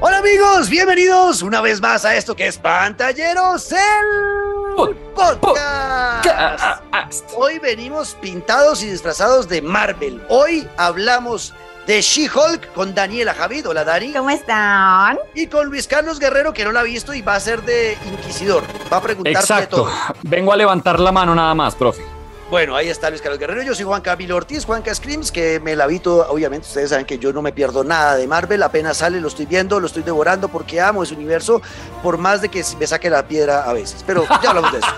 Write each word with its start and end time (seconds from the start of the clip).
Hola 0.00 0.18
amigos, 0.18 0.68
bienvenidos 0.68 1.42
una 1.42 1.60
vez 1.60 1.80
más 1.80 2.04
a 2.04 2.14
esto 2.16 2.36
que 2.36 2.46
es 2.46 2.58
Pantalleros 2.58 3.72
el 3.72 4.96
podcast. 5.14 6.28
Hoy 7.34 7.58
venimos 7.58 8.14
pintados 8.20 8.82
y 8.82 8.90
disfrazados 8.90 9.48
de 9.48 9.62
Marvel. 9.62 10.22
Hoy 10.28 10.68
hablamos 10.76 11.54
de 11.86 12.02
She-Hulk 12.02 12.72
con 12.74 12.94
Daniela 12.94 13.32
Javid. 13.32 13.68
Hola 13.68 13.84
Dani. 13.84 14.12
¿Cómo 14.12 14.30
están? 14.30 15.18
Y 15.34 15.46
con 15.46 15.68
Luis 15.68 15.86
Carlos 15.86 16.18
Guerrero 16.18 16.52
que 16.52 16.64
no 16.64 16.72
la 16.72 16.80
ha 16.80 16.84
visto 16.84 17.14
y 17.14 17.22
va 17.22 17.36
a 17.36 17.40
ser 17.40 17.62
de 17.62 17.96
inquisidor. 18.12 18.64
Va 18.92 18.98
a 18.98 19.02
preguntar 19.02 19.44
de 19.44 19.66
todo. 19.66 19.90
Vengo 20.22 20.52
a 20.52 20.56
levantar 20.56 21.00
la 21.00 21.12
mano 21.12 21.34
nada 21.34 21.54
más, 21.54 21.74
profe. 21.74 22.15
Bueno, 22.48 22.76
ahí 22.76 22.88
está 22.88 23.10
Luis 23.10 23.20
Carlos 23.20 23.40
Guerrero. 23.40 23.62
Yo 23.62 23.74
soy 23.74 23.84
Juan 23.84 24.02
Camilo 24.02 24.36
Ortiz, 24.36 24.64
Juanca 24.64 24.94
Screams, 24.94 25.32
que 25.32 25.58
me 25.58 25.74
la 25.74 25.88
vi 25.88 25.98
todo. 25.98 26.30
Obviamente, 26.30 26.68
ustedes 26.68 26.90
saben 26.90 27.04
que 27.04 27.18
yo 27.18 27.32
no 27.32 27.42
me 27.42 27.52
pierdo 27.52 27.82
nada 27.82 28.14
de 28.16 28.28
Marvel. 28.28 28.62
Apenas 28.62 28.98
sale, 28.98 29.20
lo 29.20 29.26
estoy 29.26 29.46
viendo, 29.46 29.80
lo 29.80 29.86
estoy 29.88 30.04
devorando 30.04 30.48
porque 30.48 30.80
amo 30.80 31.02
ese 31.02 31.14
universo, 31.14 31.60
por 32.04 32.18
más 32.18 32.40
de 32.40 32.48
que 32.48 32.64
me 32.78 32.86
saque 32.86 33.10
la 33.10 33.26
piedra 33.26 33.64
a 33.64 33.72
veces. 33.72 34.04
Pero 34.06 34.24
ya 34.42 34.50
hablamos 34.50 34.72
de 34.72 34.78
eso. 34.78 34.86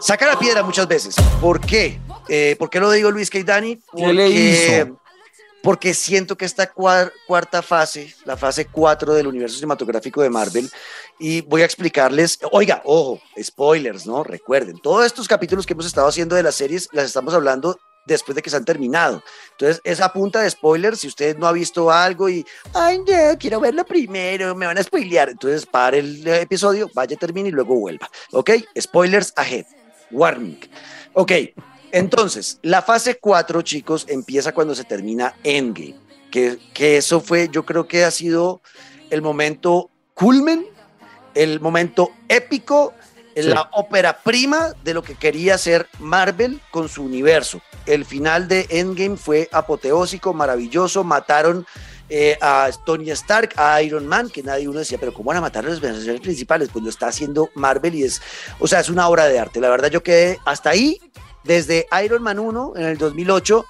Saca 0.00 0.26
la 0.26 0.38
piedra 0.38 0.62
muchas 0.62 0.88
veces. 0.88 1.14
¿Por 1.40 1.60
qué? 1.60 2.00
Eh, 2.28 2.56
¿Por 2.58 2.68
qué 2.68 2.80
lo 2.80 2.90
digo 2.90 3.10
Luis 3.10 3.30
Dani? 3.44 3.76
Porque... 3.76 4.06
¿Qué 4.06 4.12
le 4.12 4.28
hizo? 4.28 5.00
Porque 5.62 5.94
siento 5.94 6.36
que 6.36 6.44
esta 6.44 6.70
cuarta 6.70 7.62
fase, 7.62 8.14
la 8.24 8.36
fase 8.36 8.66
4 8.66 9.14
del 9.14 9.26
universo 9.26 9.56
cinematográfico 9.56 10.22
de 10.22 10.30
Marvel, 10.30 10.70
y 11.18 11.42
voy 11.42 11.62
a 11.62 11.66
explicarles, 11.66 12.38
oiga, 12.50 12.82
ojo, 12.84 13.20
spoilers, 13.40 14.06
¿no? 14.06 14.24
Recuerden, 14.24 14.78
todos 14.78 15.04
estos 15.04 15.28
capítulos 15.28 15.66
que 15.66 15.74
hemos 15.74 15.86
estado 15.86 16.08
haciendo 16.08 16.36
de 16.36 16.42
las 16.42 16.54
series, 16.54 16.88
las 16.92 17.06
estamos 17.06 17.34
hablando 17.34 17.78
después 18.06 18.34
de 18.34 18.42
que 18.42 18.50
se 18.50 18.56
han 18.56 18.64
terminado. 18.64 19.22
Entonces, 19.52 19.80
esa 19.84 20.12
punta 20.12 20.40
de 20.40 20.50
spoilers, 20.50 21.00
si 21.00 21.08
usted 21.08 21.36
no 21.36 21.46
ha 21.46 21.52
visto 21.52 21.90
algo 21.90 22.28
y, 22.28 22.44
ay, 22.72 22.98
no, 22.98 23.38
quiero 23.38 23.60
verlo 23.60 23.84
primero, 23.84 24.54
me 24.54 24.66
van 24.66 24.78
a 24.78 24.82
spoilear, 24.82 25.28
entonces 25.28 25.66
pare 25.66 25.98
el 25.98 26.26
episodio, 26.26 26.90
vaya, 26.94 27.16
termine 27.16 27.50
y 27.50 27.52
luego 27.52 27.74
vuelva. 27.74 28.10
¿Ok? 28.32 28.50
Spoilers 28.80 29.32
ahead. 29.36 29.66
Warning. 30.10 30.58
Ok, 31.12 31.32
entonces, 31.92 32.58
la 32.62 32.82
fase 32.82 33.18
4, 33.18 33.62
chicos, 33.62 34.06
empieza 34.08 34.52
cuando 34.52 34.74
se 34.74 34.84
termina 34.84 35.34
Endgame. 35.44 35.96
Que, 36.30 36.58
que 36.72 36.96
eso 36.96 37.20
fue, 37.20 37.48
yo 37.50 37.64
creo 37.64 37.88
que 37.88 38.04
ha 38.04 38.10
sido 38.12 38.62
el 39.10 39.20
momento 39.20 39.90
culmen, 40.14 40.64
el 41.34 41.60
momento 41.60 42.12
épico, 42.28 42.94
la 43.34 43.68
ópera 43.72 44.18
prima 44.22 44.74
de 44.84 44.94
lo 44.94 45.02
que 45.02 45.14
quería 45.14 45.54
hacer 45.54 45.88
Marvel 45.98 46.60
con 46.70 46.88
su 46.88 47.02
universo. 47.02 47.60
El 47.86 48.04
final 48.04 48.48
de 48.48 48.66
Endgame 48.70 49.16
fue 49.16 49.48
apoteósico, 49.52 50.32
maravilloso, 50.34 51.04
mataron 51.04 51.66
eh, 52.08 52.36
a 52.40 52.68
Tony 52.84 53.10
Stark, 53.12 53.54
a 53.56 53.80
Iron 53.82 54.06
Man, 54.06 54.28
que 54.30 54.42
nadie 54.42 54.68
uno 54.68 54.80
decía, 54.80 54.98
pero 54.98 55.14
¿cómo 55.14 55.28
van 55.28 55.38
a 55.38 55.42
matar 55.42 55.64
a 55.64 55.68
los 55.68 55.80
personajes 55.80 56.20
principales? 56.20 56.68
Pues 56.72 56.82
lo 56.84 56.90
está 56.90 57.06
haciendo 57.06 57.50
Marvel 57.54 57.94
y 57.94 58.02
es, 58.02 58.20
o 58.58 58.66
sea, 58.66 58.80
es 58.80 58.88
una 58.88 59.08
obra 59.08 59.26
de 59.26 59.38
arte. 59.38 59.60
La 59.60 59.70
verdad 59.70 59.90
yo 59.90 60.02
quedé 60.02 60.38
hasta 60.44 60.70
ahí 60.70 61.00
desde 61.44 61.86
Iron 62.04 62.22
Man 62.22 62.38
1 62.38 62.72
en 62.76 62.82
el 62.84 62.98
2008 62.98 63.64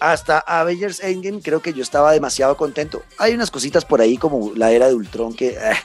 hasta 0.00 0.38
Avengers 0.38 1.00
Endgame, 1.00 1.40
creo 1.40 1.62
que 1.62 1.72
yo 1.72 1.82
estaba 1.82 2.12
demasiado 2.12 2.56
contento. 2.56 3.02
Hay 3.18 3.34
unas 3.34 3.50
cositas 3.50 3.84
por 3.84 4.00
ahí 4.00 4.16
como 4.16 4.52
la 4.54 4.70
era 4.70 4.88
de 4.88 4.94
Ultron 4.94 5.34
que... 5.34 5.48
Eh, 5.50 5.76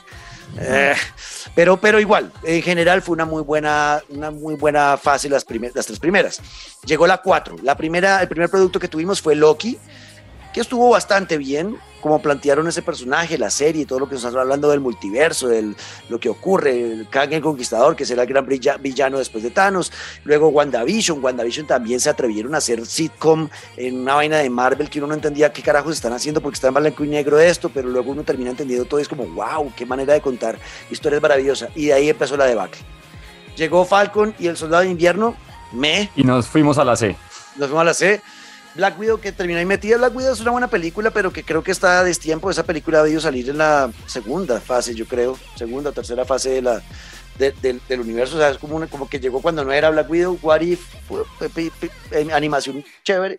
eh, 0.58 0.94
pero, 1.54 1.80
pero 1.80 2.00
igual, 2.00 2.32
en 2.42 2.60
general 2.60 3.02
fue 3.02 3.12
una 3.12 3.24
muy 3.24 3.42
buena, 3.42 4.02
una 4.08 4.30
muy 4.30 4.56
buena 4.56 4.96
fase 4.96 5.28
las, 5.28 5.46
las 5.74 5.86
tres 5.86 5.98
primeras. 5.98 6.40
Llegó 6.84 7.06
la 7.06 7.18
cuatro. 7.18 7.56
La 7.62 7.76
primera, 7.76 8.20
el 8.20 8.28
primer 8.28 8.50
producto 8.50 8.80
que 8.80 8.88
tuvimos 8.88 9.22
fue 9.22 9.36
Loki, 9.36 9.78
que 10.52 10.60
estuvo 10.60 10.90
bastante 10.90 11.38
bien, 11.38 11.76
como 12.00 12.20
plantearon 12.20 12.66
ese 12.68 12.82
personaje, 12.82 13.38
la 13.38 13.50
serie, 13.50 13.86
todo 13.86 14.00
lo 14.00 14.08
que 14.08 14.14
nos 14.14 14.24
están 14.24 14.40
hablando 14.40 14.70
del 14.70 14.80
multiverso, 14.80 15.48
de 15.48 15.74
lo 16.08 16.18
que 16.18 16.28
ocurre, 16.28 16.92
el 16.92 17.08
Kang 17.08 17.32
el 17.32 17.42
Conquistador, 17.42 17.96
que 17.96 18.04
será 18.04 18.22
el 18.22 18.28
gran 18.28 18.46
villano 18.46 19.18
después 19.18 19.44
de 19.44 19.50
Thanos, 19.50 19.92
luego 20.24 20.48
WandaVision, 20.48 21.22
WandaVision 21.22 21.66
también 21.66 22.00
se 22.00 22.10
atrevieron 22.10 22.54
a 22.54 22.58
hacer 22.58 22.84
sitcom 22.86 23.48
en 23.76 24.00
una 24.00 24.14
vaina 24.14 24.38
de 24.38 24.50
Marvel 24.50 24.88
que 24.90 24.98
uno 24.98 25.08
no 25.08 25.14
entendía 25.14 25.52
qué 25.52 25.62
carajos 25.62 25.94
están 25.94 26.12
haciendo 26.12 26.40
porque 26.40 26.54
está 26.54 26.68
en 26.68 26.74
blanco 26.74 27.04
y 27.04 27.08
negro 27.08 27.38
esto, 27.38 27.70
pero 27.72 27.88
luego 27.88 28.12
uno 28.12 28.22
termina 28.24 28.50
entendiendo 28.50 28.84
todo 28.84 29.00
y 29.00 29.02
es 29.02 29.08
como, 29.08 29.26
wow, 29.26 29.72
qué 29.76 29.86
manera 29.86 30.14
de 30.14 30.20
contar 30.20 30.58
historias 30.90 31.22
maravillosas, 31.22 31.70
y 31.74 31.86
de 31.86 31.92
ahí 31.92 32.08
empezó 32.08 32.36
la 32.36 32.46
debacle. 32.46 32.80
Llegó 33.56 33.84
Falcon 33.84 34.34
y 34.38 34.46
el 34.46 34.56
Soldado 34.56 34.84
de 34.84 34.90
Invierno, 34.90 35.36
me... 35.72 36.10
Y 36.16 36.24
nos 36.24 36.46
fuimos 36.46 36.78
a 36.78 36.84
la 36.84 36.96
C. 36.96 37.16
Nos 37.56 37.68
fuimos 37.68 37.82
a 37.82 37.84
la 37.84 37.94
C 37.94 38.20
Black 38.74 38.98
Widow 38.98 39.20
que 39.20 39.32
terminó 39.32 39.58
ahí 39.58 39.66
metida. 39.66 39.96
Black 39.96 40.14
Widow 40.14 40.32
es 40.32 40.40
una 40.40 40.52
buena 40.52 40.68
película, 40.68 41.10
pero 41.10 41.32
que 41.32 41.42
creo 41.42 41.62
que 41.62 41.72
está 41.72 42.00
a 42.00 42.04
destiempo. 42.04 42.50
Esa 42.50 42.64
película 42.64 43.00
ha 43.00 43.02
debido 43.02 43.20
salir 43.20 43.48
en 43.50 43.58
la 43.58 43.90
segunda 44.06 44.60
fase, 44.60 44.94
yo 44.94 45.06
creo. 45.06 45.38
Segunda 45.56 45.90
o 45.90 45.92
tercera 45.92 46.24
fase 46.24 46.50
de 46.50 46.62
la, 46.62 46.82
del 47.38 48.00
universo. 48.00 48.36
O 48.36 48.38
sea, 48.38 48.50
es 48.50 48.58
como, 48.58 48.86
como 48.88 49.08
que 49.08 49.18
llegó 49.18 49.40
cuando 49.40 49.64
no 49.64 49.72
era 49.72 49.90
Black 49.90 50.10
Widow. 50.10 50.38
What 50.42 50.60
If, 50.60 50.80
animación 52.32 52.84
chévere. 53.02 53.36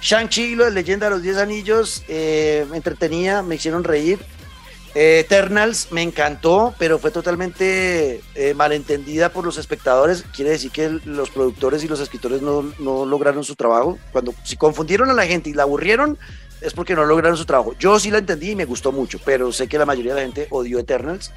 Shang-Chi, 0.00 0.56
la 0.56 0.70
leyenda 0.70 1.06
de 1.06 1.10
los 1.10 1.22
10 1.22 1.36
anillos, 1.36 2.04
eh, 2.08 2.66
me 2.70 2.76
entretenía, 2.76 3.42
me 3.42 3.56
hicieron 3.56 3.84
reír. 3.84 4.18
Eternals 4.94 5.88
me 5.92 6.02
encantó, 6.02 6.74
pero 6.78 6.98
fue 6.98 7.10
totalmente 7.10 8.20
eh, 8.34 8.54
malentendida 8.54 9.28
por 9.28 9.44
los 9.44 9.56
espectadores. 9.56 10.24
Quiere 10.34 10.50
decir 10.50 10.72
que 10.72 10.88
los 11.04 11.30
productores 11.30 11.84
y 11.84 11.88
los 11.88 12.00
escritores 12.00 12.42
no, 12.42 12.72
no, 12.78 13.06
lograron 13.06 13.44
su 13.44 13.54
trabajo. 13.54 13.98
Cuando 14.12 14.34
si 14.42 14.56
confundieron 14.56 15.08
a 15.10 15.14
la 15.14 15.26
gente 15.26 15.50
y 15.50 15.54
la 15.54 15.62
aburrieron, 15.62 16.18
es 16.60 16.74
porque 16.74 16.94
no 16.94 17.04
lograron 17.04 17.36
su 17.36 17.44
trabajo. 17.44 17.74
Yo 17.78 17.98
sí 18.00 18.10
la 18.10 18.18
entendí 18.18 18.50
y 18.50 18.56
me 18.56 18.64
gustó 18.64 18.90
mucho, 18.90 19.20
pero 19.24 19.52
sé 19.52 19.68
que 19.68 19.78
la 19.78 19.86
mayoría 19.86 20.14
de 20.14 20.20
la 20.20 20.26
gente 20.26 20.48
odió 20.50 20.78
Eternals. 20.80 21.32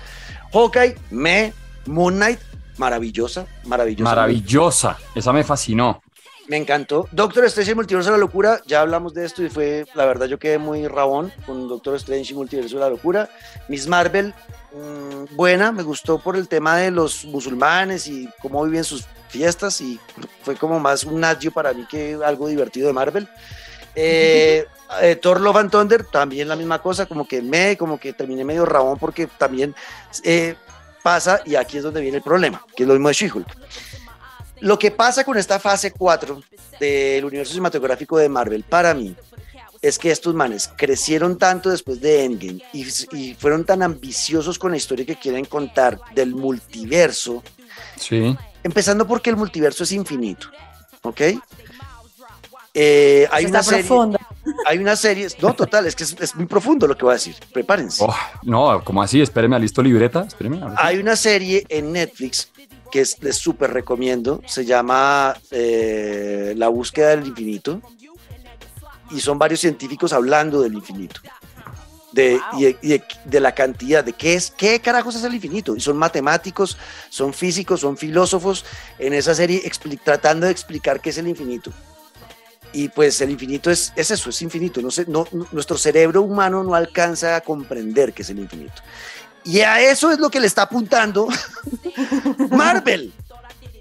Hawkeye, 0.52 0.96
me, 1.12 1.54
Moon 1.86 2.16
Knight, 2.16 2.40
maravillosa, 2.78 3.46
maravillosa. 3.66 4.04
Maravillosa, 4.10 4.98
esa 5.14 5.32
me 5.32 5.44
fascinó. 5.44 6.02
Me 6.48 6.58
encantó. 6.58 7.08
Doctor 7.12 7.46
Strange 7.46 7.72
y 7.72 7.76
Multiverso 7.76 8.10
de 8.10 8.18
la 8.18 8.20
Locura, 8.20 8.62
ya 8.66 8.82
hablamos 8.82 9.14
de 9.14 9.26
esto 9.26 9.44
y 9.44 9.50
fue, 9.50 9.86
la 9.96 10.06
verdad, 10.06 10.26
yo 10.26 10.40
quedé 10.40 10.58
muy 10.58 10.88
rabón 10.88 11.32
con 11.46 11.70
Doctor 11.70 11.96
Strange 11.96 12.34
y 12.34 12.36
Multiverso 12.36 12.76
de 12.76 12.82
la 12.82 12.90
Locura. 12.90 13.30
Miss 13.70 13.88
Marvel, 13.88 14.34
mm, 14.74 15.36
buena, 15.36 15.72
me 15.72 15.84
gustó 15.84 16.20
por 16.20 16.36
el 16.36 16.50
tema 16.50 16.78
de 16.78 16.92
los 16.92 17.24
musulmanes 17.26 18.08
y 18.08 18.30
cómo 18.42 18.64
viven 18.66 18.84
sus 18.84 19.06
fiestas 19.30 19.80
y 19.80 20.00
fue 20.44 20.56
como 20.56 20.80
más 20.80 21.06
un 21.06 21.22
nadio 21.22 21.52
para 21.52 21.74
mí 21.74 21.88
que 21.90 22.20
algo 22.24 22.48
divertido 22.50 22.88
de 22.88 22.94
Marvel. 22.94 23.28
Eh, 23.96 24.66
eh, 25.02 25.16
Thor 25.16 25.40
Love 25.40 25.58
and 25.58 25.72
Thunder, 25.72 26.04
también 26.06 26.50
la 26.50 26.58
misma 26.58 26.82
cosa, 26.82 27.06
como 27.06 27.26
que 27.26 27.42
me, 27.42 27.78
como 27.78 27.98
que 27.98 28.12
terminé 28.12 28.44
medio 28.44 28.66
rabón 28.66 29.00
porque 29.00 29.28
también 29.28 29.74
eh, 30.24 30.56
pasa 31.02 31.42
y 31.46 31.56
aquí 31.56 31.78
es 31.78 31.84
donde 31.84 32.02
viene 32.02 32.18
el 32.18 32.24
problema, 32.24 32.66
que 32.76 32.84
es 32.84 32.88
lo 32.88 32.96
mismo 32.96 33.08
de 33.08 33.14
She-Hulk. 33.14 33.48
Lo 34.64 34.80
que 34.80 34.92
pasa 34.92 35.26
con 35.26 35.38
esta 35.38 35.60
fase 35.60 35.92
4 35.92 36.42
del 36.80 37.26
universo 37.26 37.52
cinematográfico 37.52 38.18
de 38.18 38.30
Marvel, 38.30 38.64
para 38.64 38.94
mí, 38.94 39.14
es 39.82 40.00
que 40.00 40.10
estos 40.10 40.34
manes 40.34 40.72
crecieron 40.78 41.38
tanto 41.38 41.70
después 41.70 42.00
de 42.00 42.24
Endgame 42.24 42.62
y, 42.72 43.34
fueron 43.34 43.66
tan 43.66 43.84
ambiciosos 43.84 44.58
con 44.58 44.72
la 44.72 44.78
historia 44.78 45.06
que 45.06 45.18
quieren 45.18 45.44
contar 45.44 46.00
del 46.16 46.34
multiverso. 46.34 47.44
Sí. 47.98 48.38
Empezando 48.64 49.06
porque 49.06 49.32
el 49.32 49.36
multiverso 49.36 49.84
es 49.84 49.92
infinito, 49.92 50.48
¿ok? 51.02 51.22
Eh, 52.74 53.28
hay 53.32 53.46
una 53.46 53.64
serie, 53.64 53.92
hay 54.66 54.78
una 54.78 54.96
serie, 54.96 55.28
no, 55.42 55.54
total, 55.56 55.88
es 55.88 55.96
que 55.98 56.06
es, 56.06 56.36
muy 56.36 56.46
profundo 56.46 56.88
lo 56.88 56.96
que 56.96 57.04
voy 57.04 57.12
a 57.12 57.16
decir, 57.16 57.36
prepárense. 57.52 58.02
Oh, 58.02 58.16
no, 58.44 58.82
como 58.82 59.04
así? 59.04 59.22
Espéreme 59.22 59.58
a 59.58 59.60
listo 59.60 59.84
libreta, 59.84 60.22
espéreme. 60.22 60.62
Hay 60.78 61.00
una 61.00 61.18
serie 61.18 61.66
en 61.68 61.92
Netflix 61.92 62.50
que 62.94 63.04
les 63.22 63.38
súper 63.38 63.74
recomiendo. 63.74 64.40
Se 64.46 64.66
llama 64.66 65.36
eh, 65.50 66.54
La 66.56 66.68
búsqueda 66.68 67.10
del 67.10 67.26
infinito. 67.26 67.82
Y 69.10 69.20
son 69.20 69.40
varios 69.40 69.62
científicos 69.62 70.14
hablando 70.14 70.62
del 70.62 70.76
infinito. 70.76 71.20
De, 72.12 72.40
de, 73.26 73.40
la 73.40 73.56
cantidad, 73.56 74.04
de 74.04 74.14
qué 74.14 74.36
es, 74.36 74.54
qué 74.56 74.80
carajos 74.80 75.16
es 75.16 75.24
el 75.24 75.34
infinito. 75.34 75.76
Y 75.76 75.80
son 75.80 75.98
matemáticos, 75.98 76.78
son 77.10 77.34
físicos, 77.34 77.80
son 77.80 77.98
filósofos 77.98 78.64
en 79.00 79.14
esa 79.14 79.34
serie 79.34 79.64
tratando 80.04 80.46
de 80.46 80.52
explicar 80.52 81.02
qué 81.02 81.10
es 81.10 81.18
el 81.18 81.28
infinito. 81.28 81.72
Y 82.74 82.90
pues 82.90 83.20
el 83.22 83.32
infinito 83.32 83.72
es, 83.72 83.92
es 83.96 84.12
eso, 84.12 84.30
es 84.30 84.40
infinito. 84.44 84.82
No, 84.82 84.92
sé, 84.92 85.08
nuestro 85.52 85.80
cerebro 85.80 86.22
humano 86.22 86.64
no 86.64 86.76
alcanza 86.76 87.38
a 87.38 87.42
comprender 87.42 88.14
qué 88.14 88.22
es 88.22 88.30
el 88.30 88.38
infinito. 88.38 88.84
Y 89.46 89.60
a 89.60 89.82
eso 89.82 90.12
es 90.12 90.20
lo 90.20 90.30
que 90.30 90.40
le 90.40 90.48
está 90.48 90.64
apuntando 90.64 91.28
Marvel. 92.52 93.14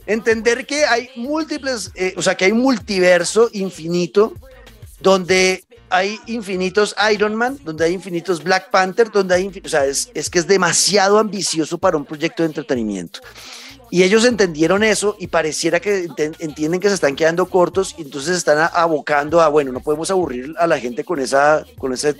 Entender 0.06 0.66
que 0.66 0.84
hay 0.84 1.10
múltiples, 1.16 1.92
eh, 1.94 2.14
o 2.16 2.22
sea, 2.22 2.34
que 2.34 2.46
hay 2.46 2.52
un 2.52 2.60
multiverso 2.60 3.48
infinito 3.52 4.32
donde 5.00 5.64
hay 5.90 6.18
infinitos 6.26 6.96
Iron 7.12 7.34
Man, 7.34 7.58
donde 7.62 7.84
hay 7.84 7.92
infinitos 7.92 8.42
Black 8.42 8.70
Panther, 8.70 9.10
donde 9.10 9.34
hay, 9.34 9.62
o 9.64 9.68
sea, 9.68 9.84
es, 9.84 10.10
es 10.14 10.30
que 10.30 10.38
es 10.38 10.46
demasiado 10.46 11.18
ambicioso 11.18 11.78
para 11.78 11.96
un 11.96 12.04
proyecto 12.04 12.42
de 12.42 12.48
entretenimiento. 12.48 13.20
Y 13.90 14.02
ellos 14.04 14.24
entendieron 14.24 14.82
eso 14.82 15.16
y 15.18 15.26
pareciera 15.26 15.78
que 15.78 16.08
entienden 16.38 16.80
que 16.80 16.88
se 16.88 16.94
están 16.94 17.14
quedando 17.14 17.44
cortos 17.44 17.94
y 17.98 18.02
entonces 18.02 18.38
están 18.38 18.70
abocando 18.72 19.42
a, 19.42 19.48
bueno, 19.48 19.70
no 19.70 19.80
podemos 19.80 20.10
aburrir 20.10 20.54
a 20.58 20.66
la 20.66 20.78
gente 20.80 21.04
con 21.04 21.20
esa, 21.20 21.66
con 21.76 21.92
esa 21.92 22.14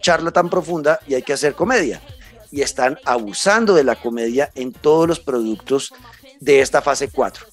charla 0.00 0.30
tan 0.30 0.48
profunda 0.48 0.98
y 1.06 1.12
hay 1.12 1.22
que 1.22 1.34
hacer 1.34 1.52
comedia. 1.52 2.00
Y 2.50 2.62
están 2.62 2.98
abusando 3.04 3.74
de 3.74 3.84
la 3.84 3.96
comedia 3.96 4.50
en 4.54 4.72
todos 4.72 5.06
los 5.06 5.20
productos 5.20 5.92
de 6.40 6.60
esta 6.60 6.82
fase 6.82 7.08
4. 7.08 7.46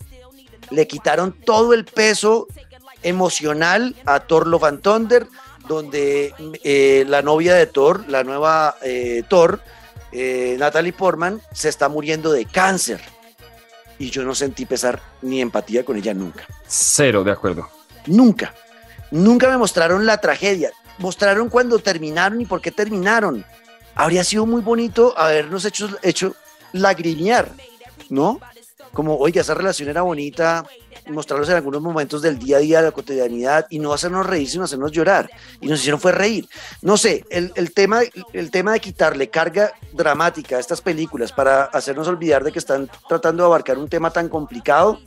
Le 0.72 0.88
quitaron 0.88 1.34
todo 1.34 1.74
el 1.74 1.86
peso 1.86 2.48
emocional 3.04 3.96
a 4.06 4.22
Thor 4.22 4.48
Love 4.48 4.64
and 4.64 4.82
Thunder, 4.82 5.28
donde 5.68 6.34
eh, 6.64 7.06
la 7.08 7.22
novia 7.22 7.56
de 7.56 7.68
Thor, 7.68 8.08
la 8.08 8.24
nueva 8.24 8.78
eh, 8.82 9.24
Thor, 9.28 9.60
eh, 10.12 10.56
Natalie 10.58 10.94
Portman, 10.94 11.42
se 11.52 11.70
está 11.70 11.90
muriendo 11.90 12.32
de 12.32 12.46
cáncer 12.46 13.02
y 13.98 14.10
yo 14.10 14.24
no 14.24 14.36
sentí 14.36 14.66
pesar 14.66 15.02
ni 15.22 15.42
empatía 15.42 15.86
con 15.86 15.98
ella 15.98 16.14
nunca. 16.14 16.46
Cero, 16.68 17.24
de 17.24 17.32
acuerdo. 17.32 17.70
Nunca. 18.08 18.54
Nunca 19.12 19.50
me 19.50 19.58
mostraron 19.58 20.06
la 20.06 20.20
tragedia. 20.20 20.72
Mostraron 20.98 21.50
cuando 21.50 21.80
terminaron 21.80 22.42
y 22.42 22.46
por 22.46 22.62
qué 22.62 22.72
terminaron. 22.72 23.46
Habría 23.96 24.24
sido 24.24 24.46
muy 24.46 24.62
bonito 24.62 25.18
habernos 25.18 25.64
hecho, 25.66 25.90
hecho 26.04 26.36
lagrimear, 26.74 27.52
¿no? 28.10 28.40
Como, 28.92 29.18
oiga, 29.18 29.42
esa 29.42 29.54
relación 29.54 29.90
era 29.90 30.02
bonita, 30.02 30.66
mostrarlos 31.08 31.50
en 31.50 31.56
algunos 31.56 31.82
momentos 31.82 32.22
del 32.22 32.38
día 32.38 32.58
a 32.58 32.60
día, 32.60 32.80
de 32.80 32.88
la 32.88 32.92
cotidianidad, 32.92 33.68
y 33.70 33.80
no 33.80 33.94
hacernos 33.94 34.26
reír, 34.26 34.50
sino 34.50 34.66
hacernos 34.66 34.92
llorar. 34.92 35.30
Y 35.62 35.68
nos 35.68 35.80
hicieron 35.80 36.00
fue 36.00 36.12
reír. 36.12 36.48
No 36.82 36.98
sé, 36.98 37.26
el, 37.30 37.52
el, 37.56 37.74
tema, 37.74 38.02
el 38.34 38.52
tema 38.52 38.74
de 38.74 38.80
quitarle 38.80 39.30
carga 39.30 39.74
dramática 39.94 40.58
a 40.58 40.60
estas 40.60 40.82
películas 40.82 41.32
para 41.32 41.64
hacernos 41.66 42.08
olvidar 42.08 42.44
de 42.44 42.52
que 42.52 42.60
están 42.60 42.90
tratando 43.08 43.44
de 43.44 43.48
abarcar 43.48 43.78
un 43.78 43.90
tema 43.90 44.12
tan 44.12 44.30
complicado, 44.30 45.00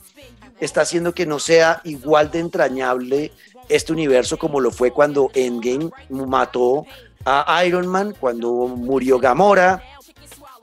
está 0.59 0.81
haciendo 0.81 1.13
que 1.13 1.25
no 1.25 1.39
sea 1.39 1.81
igual 1.83 2.31
de 2.31 2.39
entrañable 2.39 3.31
este 3.69 3.93
universo 3.93 4.37
como 4.37 4.59
lo 4.59 4.71
fue 4.71 4.91
cuando 4.91 5.29
Endgame 5.33 5.91
mató 6.09 6.85
a 7.25 7.63
Iron 7.65 7.87
Man, 7.87 8.15
cuando 8.19 8.51
murió 8.51 9.19
Gamora. 9.19 9.83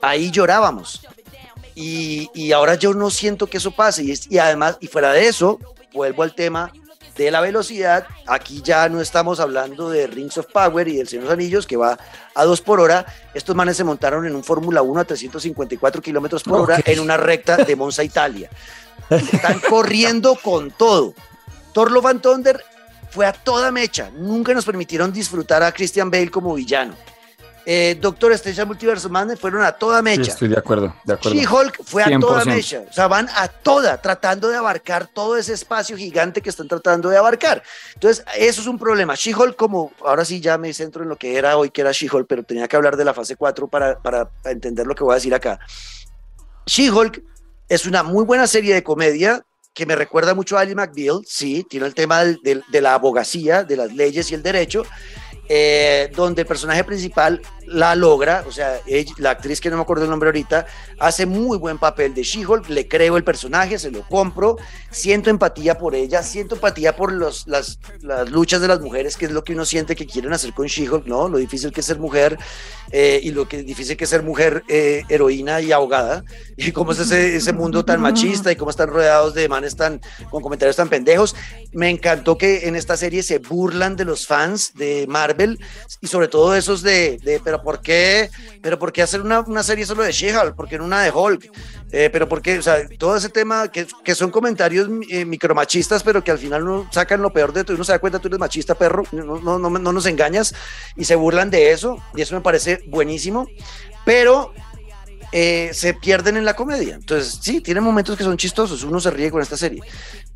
Ahí 0.01 0.31
llorábamos 0.31 1.01
y, 1.79 2.51
ahora 2.53 2.73
yo 2.73 2.93
no 2.93 3.11
siento 3.11 3.47
que 3.47 3.57
eso 3.57 3.71
pase. 3.71 4.03
Y, 4.03 4.13
y 4.29 4.37
además, 4.39 4.77
y 4.79 4.87
fuera 4.87 5.11
de 5.11 5.27
eso, 5.27 5.59
vuelvo 5.93 6.23
al 6.23 6.33
tema 6.33 6.71
de 7.15 7.29
la 7.29 7.39
velocidad. 7.39 8.07
Aquí 8.25 8.61
ya 8.63 8.89
no 8.89 8.99
estamos 8.99 9.39
hablando 9.39 9.89
de 9.89 10.07
Rings 10.07 10.39
of 10.39 10.47
Power 10.51 10.87
y 10.87 10.97
del 10.97 11.07
Señor 11.07 11.25
de 11.25 11.29
los 11.29 11.33
Anillos, 11.33 11.67
que 11.67 11.77
va 11.77 11.99
a 12.33 12.45
2 12.45 12.61
por 12.61 12.79
hora. 12.79 13.05
Estos 13.35 13.55
manes 13.55 13.77
se 13.77 13.83
montaron 13.83 14.25
en 14.25 14.35
un 14.35 14.43
Fórmula 14.43 14.81
1 14.81 15.01
a 15.01 15.03
354 15.03 16.01
kilómetros 16.01 16.43
por 16.43 16.61
hora 16.61 16.79
en 16.83 16.99
una 16.99 17.15
recta 17.15 17.57
de 17.57 17.75
Monza, 17.75 18.03
Italia. 18.03 18.49
Están 19.11 19.59
corriendo 19.69 20.35
con 20.35 20.71
todo. 20.71 21.13
Thor 21.73 21.91
Love 21.91 22.05
and 22.07 22.21
Thunder 22.21 22.63
fue 23.17 23.25
a 23.25 23.33
toda 23.33 23.71
mecha. 23.71 24.11
Nunca 24.11 24.53
nos 24.53 24.63
permitieron 24.63 25.11
disfrutar 25.11 25.63
a 25.63 25.71
Christian 25.71 26.11
Bale 26.11 26.29
como 26.29 26.53
villano 26.53 26.93
eh, 27.65 27.97
Doctor 27.99 28.31
Strange 28.33 28.63
Multiverso 28.63 29.09
Madness 29.09 29.39
fueron 29.39 29.61
a 29.63 29.73
toda 29.73 30.01
mecha. 30.01 30.31
estoy 30.31 30.47
de 30.47 30.57
acuerdo, 30.57 30.95
de 31.03 31.13
acuerdo. 31.15 31.37
She-Hulk 31.37 31.83
fue 31.83 32.03
a 32.03 32.17
toda 32.17 32.45
mecha. 32.45 32.83
O 32.89 32.93
sea, 32.93 33.07
van 33.07 33.27
a 33.35 33.47
toda, 33.49 34.01
tratando 34.01 34.47
de 34.47 34.55
abarcar 34.55 35.07
todo 35.07 35.35
ese 35.35 35.51
espacio 35.51 35.97
gigante 35.97 36.41
que 36.41 36.49
están 36.49 36.69
tratando 36.69 37.09
de 37.09 37.17
abarcar. 37.17 37.61
Entonces, 37.95 38.23
eso 38.37 38.61
es 38.61 38.67
un 38.67 38.77
problema. 38.77 39.15
She-Hulk, 39.15 39.57
como 39.57 39.91
ahora 40.05 40.23
sí 40.23 40.39
ya 40.39 40.57
me 40.57 40.71
centro 40.73 41.03
en 41.03 41.09
lo 41.09 41.17
que 41.17 41.37
era 41.37 41.57
hoy, 41.57 41.71
que 41.71 41.81
era 41.81 41.91
She-Hulk, 41.91 42.25
pero 42.25 42.43
tenía 42.43 42.69
que 42.69 42.75
hablar 42.77 42.95
de 42.95 43.03
la 43.03 43.13
fase 43.13 43.35
4 43.35 43.67
para, 43.67 43.99
para 43.99 44.29
entender 44.45 44.87
lo 44.87 44.95
que 44.95 45.03
voy 45.03 45.11
a 45.11 45.15
decir 45.15 45.33
acá. 45.33 45.59
She-Hulk 46.67 47.21
es 47.67 47.85
una 47.85 48.01
muy 48.01 48.23
buena 48.23 48.47
serie 48.47 48.75
de 48.75 48.83
comedia 48.83 49.43
que 49.77 49.85
me 49.85 49.95
recuerda 49.95 50.33
mucho 50.33 50.57
a 50.57 50.61
Ali 50.61 50.73
McBeal, 50.73 51.21
sí, 51.27 51.63
tiene 51.63 51.85
el 51.85 51.93
tema 51.93 52.23
de, 52.25 52.81
la 52.81 52.95
abogacía, 52.95 53.63
de 53.63 53.77
las 53.77 53.93
leyes 53.93 54.31
y 54.31 54.33
el 54.33 54.41
derecho, 54.41 54.83
eh, 55.47 56.09
donde 56.15 56.41
el 56.41 56.47
personaje 56.47 56.83
principal 56.83 57.39
la 57.67 57.95
logra, 57.95 58.45
o 58.47 58.51
sea, 58.51 58.79
la 59.17 59.31
actriz 59.31 59.59
que 59.59 59.69
no 59.69 59.75
me 59.75 59.81
acuerdo 59.81 60.05
el 60.05 60.09
nombre 60.09 60.29
ahorita, 60.29 60.65
hace 60.99 61.25
muy 61.25 61.57
buen 61.57 61.77
papel 61.77 62.13
de 62.13 62.23
She-Hulk, 62.23 62.69
le 62.69 62.87
creo 62.87 63.17
el 63.17 63.25
personaje, 63.25 63.77
se 63.77 63.91
lo 63.91 64.07
compro, 64.07 64.57
siento 64.89 65.29
empatía 65.29 65.77
por 65.77 65.93
ella, 65.93 66.23
siento 66.23 66.55
empatía 66.55 66.95
por 66.95 67.11
los, 67.11 67.45
las, 67.45 67.79
las 68.01 68.29
luchas 68.31 68.61
de 68.61 68.69
las 68.69 68.79
mujeres, 68.79 69.17
que 69.17 69.25
es 69.25 69.31
lo 69.31 69.43
que 69.43 69.53
uno 69.53 69.65
siente 69.65 69.95
que 69.95 70.07
quieren 70.07 70.31
hacer 70.31 70.53
con 70.53 70.67
She-Hulk, 70.67 71.07
¿no? 71.07 71.27
Lo 71.27 71.37
difícil 71.37 71.71
que 71.71 71.81
es 71.81 71.85
ser 71.85 71.99
mujer 71.99 72.37
eh, 72.91 73.19
y 73.21 73.31
lo 73.31 73.49
que 73.49 73.63
difícil 73.63 73.97
que 73.97 74.05
es 74.05 74.09
ser 74.09 74.23
mujer 74.23 74.63
eh, 74.69 75.03
heroína 75.09 75.59
y 75.59 75.73
ahogada, 75.73 76.23
y 76.57 76.71
cómo 76.71 76.93
es 76.93 76.99
ese, 76.99 77.35
ese 77.35 77.51
mundo 77.51 77.83
tan 77.83 77.99
machista 77.99 78.49
y 78.49 78.55
cómo 78.55 78.71
están 78.71 78.89
rodeados 78.89 79.33
de 79.33 79.49
manes 79.49 79.75
tan, 79.75 79.99
con 80.29 80.41
comentarios 80.41 80.77
tan 80.77 80.87
pendejos. 80.87 81.35
Me 81.73 81.89
encantó 81.89 82.37
que 82.37 82.67
en 82.67 82.77
esta 82.77 82.95
serie 82.95 83.23
se 83.23 83.39
burlan 83.39 83.97
de 83.97 84.05
los 84.05 84.25
fans 84.25 84.73
de 84.73 85.05
Marvel 85.09 85.59
y 85.99 86.07
sobre 86.07 86.29
todo 86.29 86.55
esos 86.55 86.81
de, 86.81 87.17
de 87.17 87.39
¿por 87.61 87.81
qué? 87.81 88.29
Pero 88.61 88.79
¿por 88.79 88.91
qué 88.91 89.01
hacer 89.01 89.21
una, 89.21 89.41
una 89.41 89.63
serie 89.63 89.85
solo 89.85 90.03
de 90.03 90.11
She-Hulk? 90.11 90.55
¿Por 90.55 90.67
qué 90.67 90.75
en 90.75 90.81
una 90.81 91.01
de 91.01 91.11
Hulk? 91.11 91.51
Eh, 91.91 92.09
pero 92.11 92.27
¿por 92.27 92.41
qué? 92.41 92.59
O 92.59 92.61
sea, 92.61 92.87
todo 92.97 93.15
ese 93.15 93.29
tema 93.29 93.69
que, 93.69 93.87
que 94.03 94.15
son 94.15 94.29
comentarios 94.29 94.89
eh, 95.09 95.23
micromachistas, 95.25 96.03
pero 96.03 96.23
que 96.23 96.31
al 96.31 96.37
final 96.37 96.65
no 96.65 96.89
sacan 96.91 97.21
lo 97.21 97.31
peor 97.31 97.53
de 97.53 97.63
tú 97.63 97.73
uno 97.73 97.83
se 97.83 97.93
da 97.93 97.99
cuenta 97.99 98.19
tú 98.19 98.27
eres 98.27 98.39
machista, 98.39 98.75
perro, 98.75 99.03
no, 99.11 99.39
no, 99.39 99.57
no, 99.57 99.69
no 99.69 99.93
nos 99.93 100.05
engañas 100.05 100.53
y 100.95 101.05
se 101.05 101.15
burlan 101.15 101.49
de 101.49 101.71
eso 101.71 101.97
y 102.15 102.21
eso 102.21 102.35
me 102.35 102.41
parece 102.41 102.81
buenísimo, 102.87 103.47
pero 104.05 104.53
eh, 105.31 105.71
se 105.73 105.93
pierden 105.93 106.37
en 106.37 106.45
la 106.45 106.55
comedia. 106.55 106.95
Entonces, 106.95 107.39
sí, 107.41 107.61
tiene 107.61 107.81
momentos 107.81 108.17
que 108.17 108.23
son 108.23 108.37
chistosos, 108.37 108.83
uno 108.83 108.99
se 108.99 109.11
ríe 109.11 109.29
con 109.29 109.41
esta 109.41 109.57
serie, 109.57 109.81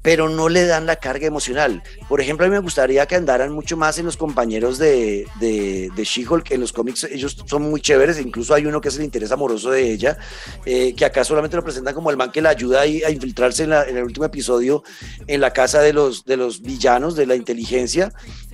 pero 0.01 0.27
no 0.27 0.49
le 0.49 0.65
dan 0.65 0.85
la 0.85 0.97
carga 0.97 1.27
emocional. 1.27 1.81
Por 2.09 2.19
ejemplo, 2.19 2.45
a 2.45 2.49
mí 2.49 2.53
me 2.53 2.59
gustaría 2.59 3.05
que 3.05 3.15
andaran 3.15 3.51
mucho 3.51 3.77
más 3.77 3.97
en 3.99 4.05
los 4.05 4.17
compañeros 4.17 4.77
de, 4.77 5.25
de, 5.39 6.03
She-Hulk, 6.03 6.51
en 6.51 6.61
los 6.61 6.73
cómics 6.73 7.05
ellos 7.05 7.37
son 7.45 7.63
muy 7.63 7.79
chéveres, 7.79 8.19
incluso 8.19 8.53
hay 8.53 8.65
uno 8.65 8.81
que 8.81 8.89
es 8.89 8.97
el 8.97 9.03
interés 9.03 9.31
amoroso 9.31 9.71
de 9.71 9.91
ella, 9.91 10.17
eh, 10.65 10.93
que 10.95 11.05
acá 11.05 11.23
solamente 11.23 11.55
lo 11.55 11.63
presentan 11.63 11.93
como 11.93 12.09
el 12.09 12.17
man 12.17 12.31
que 12.31 12.41
la 12.41 12.49
ayuda 12.49 12.79
a, 12.79 12.83
a 12.83 13.11
infiltrarse 13.11 13.63
en, 13.63 13.73
en, 13.73 13.97
el 13.97 14.03
último 14.03 14.25
episodio 14.25 14.83
en 15.27 15.39
la 15.39 15.53
casa 15.53 15.81
de 15.81 15.93
los, 15.93 16.25
de 16.25 16.37
los 16.37 16.61
villanos 16.61 17.15
de 17.15 17.27
la 17.27 17.35
inteligencia, 17.35 18.11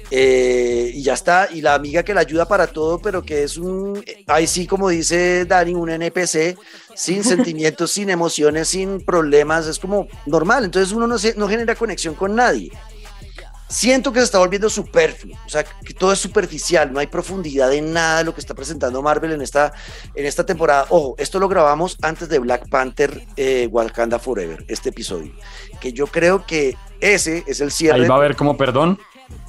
eh, 0.10 0.92
y 0.94 1.04
ya 1.04 1.14
está, 1.14 1.50
y 1.52 1.62
la 1.62 1.74
amiga 1.74 2.04
que 2.04 2.14
la 2.14 2.22
ayuda 2.22 2.48
para 2.48 2.68
todo, 2.68 3.00
pero 3.00 3.24
que 3.24 3.44
es 3.44 3.58
un, 3.58 4.04
ahí 4.28 4.48
sí, 4.48 4.66
como 4.66 4.88
dice 4.90 5.46
Dani, 5.46 5.74
un 5.74 5.90
NPC 5.90 6.58
sin 6.96 7.24
sentimientos, 7.26 7.92
sin 7.92 8.10
emociones, 8.10 8.70
sin 8.70 9.02
problemas, 9.02 9.68
es 9.68 9.80
como 9.80 10.08
normal, 10.26 10.64
entonces 10.64 10.94
uno 10.94 11.08
no, 11.08 11.18
se, 11.18 11.36
no 11.36 11.48
genera 11.50 11.76
conexión 11.76 12.16
con 12.16 12.36
nadie. 12.36 12.72
Siento 13.70 14.14
que 14.14 14.20
se 14.20 14.26
está 14.26 14.40
volviendo 14.40 14.70
superfluo, 14.70 15.38
o 15.46 15.50
sea, 15.50 15.66
que 15.66 15.94
todo 15.94 16.14
es 16.14 16.20
superficial, 16.20 16.94
no 16.94 17.00
hay 17.00 17.08
profundidad 17.08 17.74
en 17.74 17.92
nada 17.92 18.20
de 18.20 18.24
lo 18.24 18.34
que 18.34 18.40
está 18.40 18.54
presentando 18.54 19.02
Marvel 19.02 19.34
en 19.34 19.42
esta, 19.42 19.74
en 20.16 20.26
esta 20.26 20.46
temporada. 20.46 20.86
Ojo, 20.88 21.16
esto 21.18 21.38
lo 21.38 21.50
grabamos 21.50 21.98
antes 22.02 22.30
de 22.30 22.40
Black 22.40 22.70
Panther 22.70 23.26
eh, 23.36 23.68
Wakanda 23.70 24.20
Forever, 24.20 24.64
este 24.70 24.88
episodio, 24.88 25.34
que 25.82 25.92
yo 25.92 26.08
creo 26.08 26.46
que 26.46 26.78
ese 27.02 27.44
es 27.46 27.60
el 27.60 27.72
cierre. 27.72 28.04
Ahí 28.04 28.08
va 28.08 28.16
a 28.16 28.20
haber 28.20 28.38
como 28.38 28.56
perdón. 28.56 29.00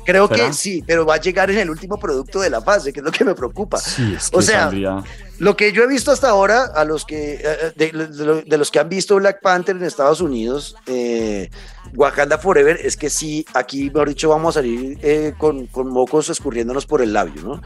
Creo 0.05 0.27
¿Será? 0.27 0.47
que 0.47 0.53
sí, 0.53 0.83
pero 0.87 1.05
va 1.05 1.15
a 1.15 1.21
llegar 1.21 1.51
en 1.51 1.59
el 1.59 1.71
último 1.71 1.99
producto 1.99 2.41
de 2.41 2.51
la 2.51 2.61
fase, 2.61 2.93
que 2.93 3.01
es 3.01 3.05
lo 3.05 3.13
que 3.13 3.25
me 3.25 3.35
preocupa. 3.35 3.79
Sí, 3.79 4.15
es 4.17 4.31
que 4.31 4.37
o 4.37 4.43
sea, 4.43 4.63
saldría... 4.63 5.03
lo 5.39 5.57
que 5.57 5.73
yo 5.73 5.85
he 5.85 5.87
visto 5.87 6.11
hasta 6.11 6.31
ahora, 6.31 6.65
a 6.75 6.85
los 6.85 7.05
que 7.05 7.41
eh, 7.43 7.73
de, 7.77 7.93
de, 7.93 8.43
de, 8.43 8.59
los 8.59 8.71
que 8.71 8.79
han 8.79 8.89
visto 8.89 9.17
Black 9.17 9.41
Panther 9.41 9.77
en 9.77 9.85
Estados 9.85 10.21
Unidos, 10.21 10.77
eh, 10.87 11.51
Wakanda 11.95 12.39
Forever, 12.39 12.79
es 12.83 12.97
que 12.97 13.11
sí, 13.11 13.47
aquí, 13.55 13.91
mejor 13.91 14.09
dicho, 14.09 14.29
vamos 14.29 14.57
a 14.57 14.61
salir 14.61 14.99
eh, 15.03 15.35
con, 15.39 15.67
con, 15.67 15.89
mocos 15.89 16.29
escurriéndonos 16.29 16.87
por 16.87 17.03
el 17.03 17.13
labio, 17.13 17.43
¿no? 17.43 17.63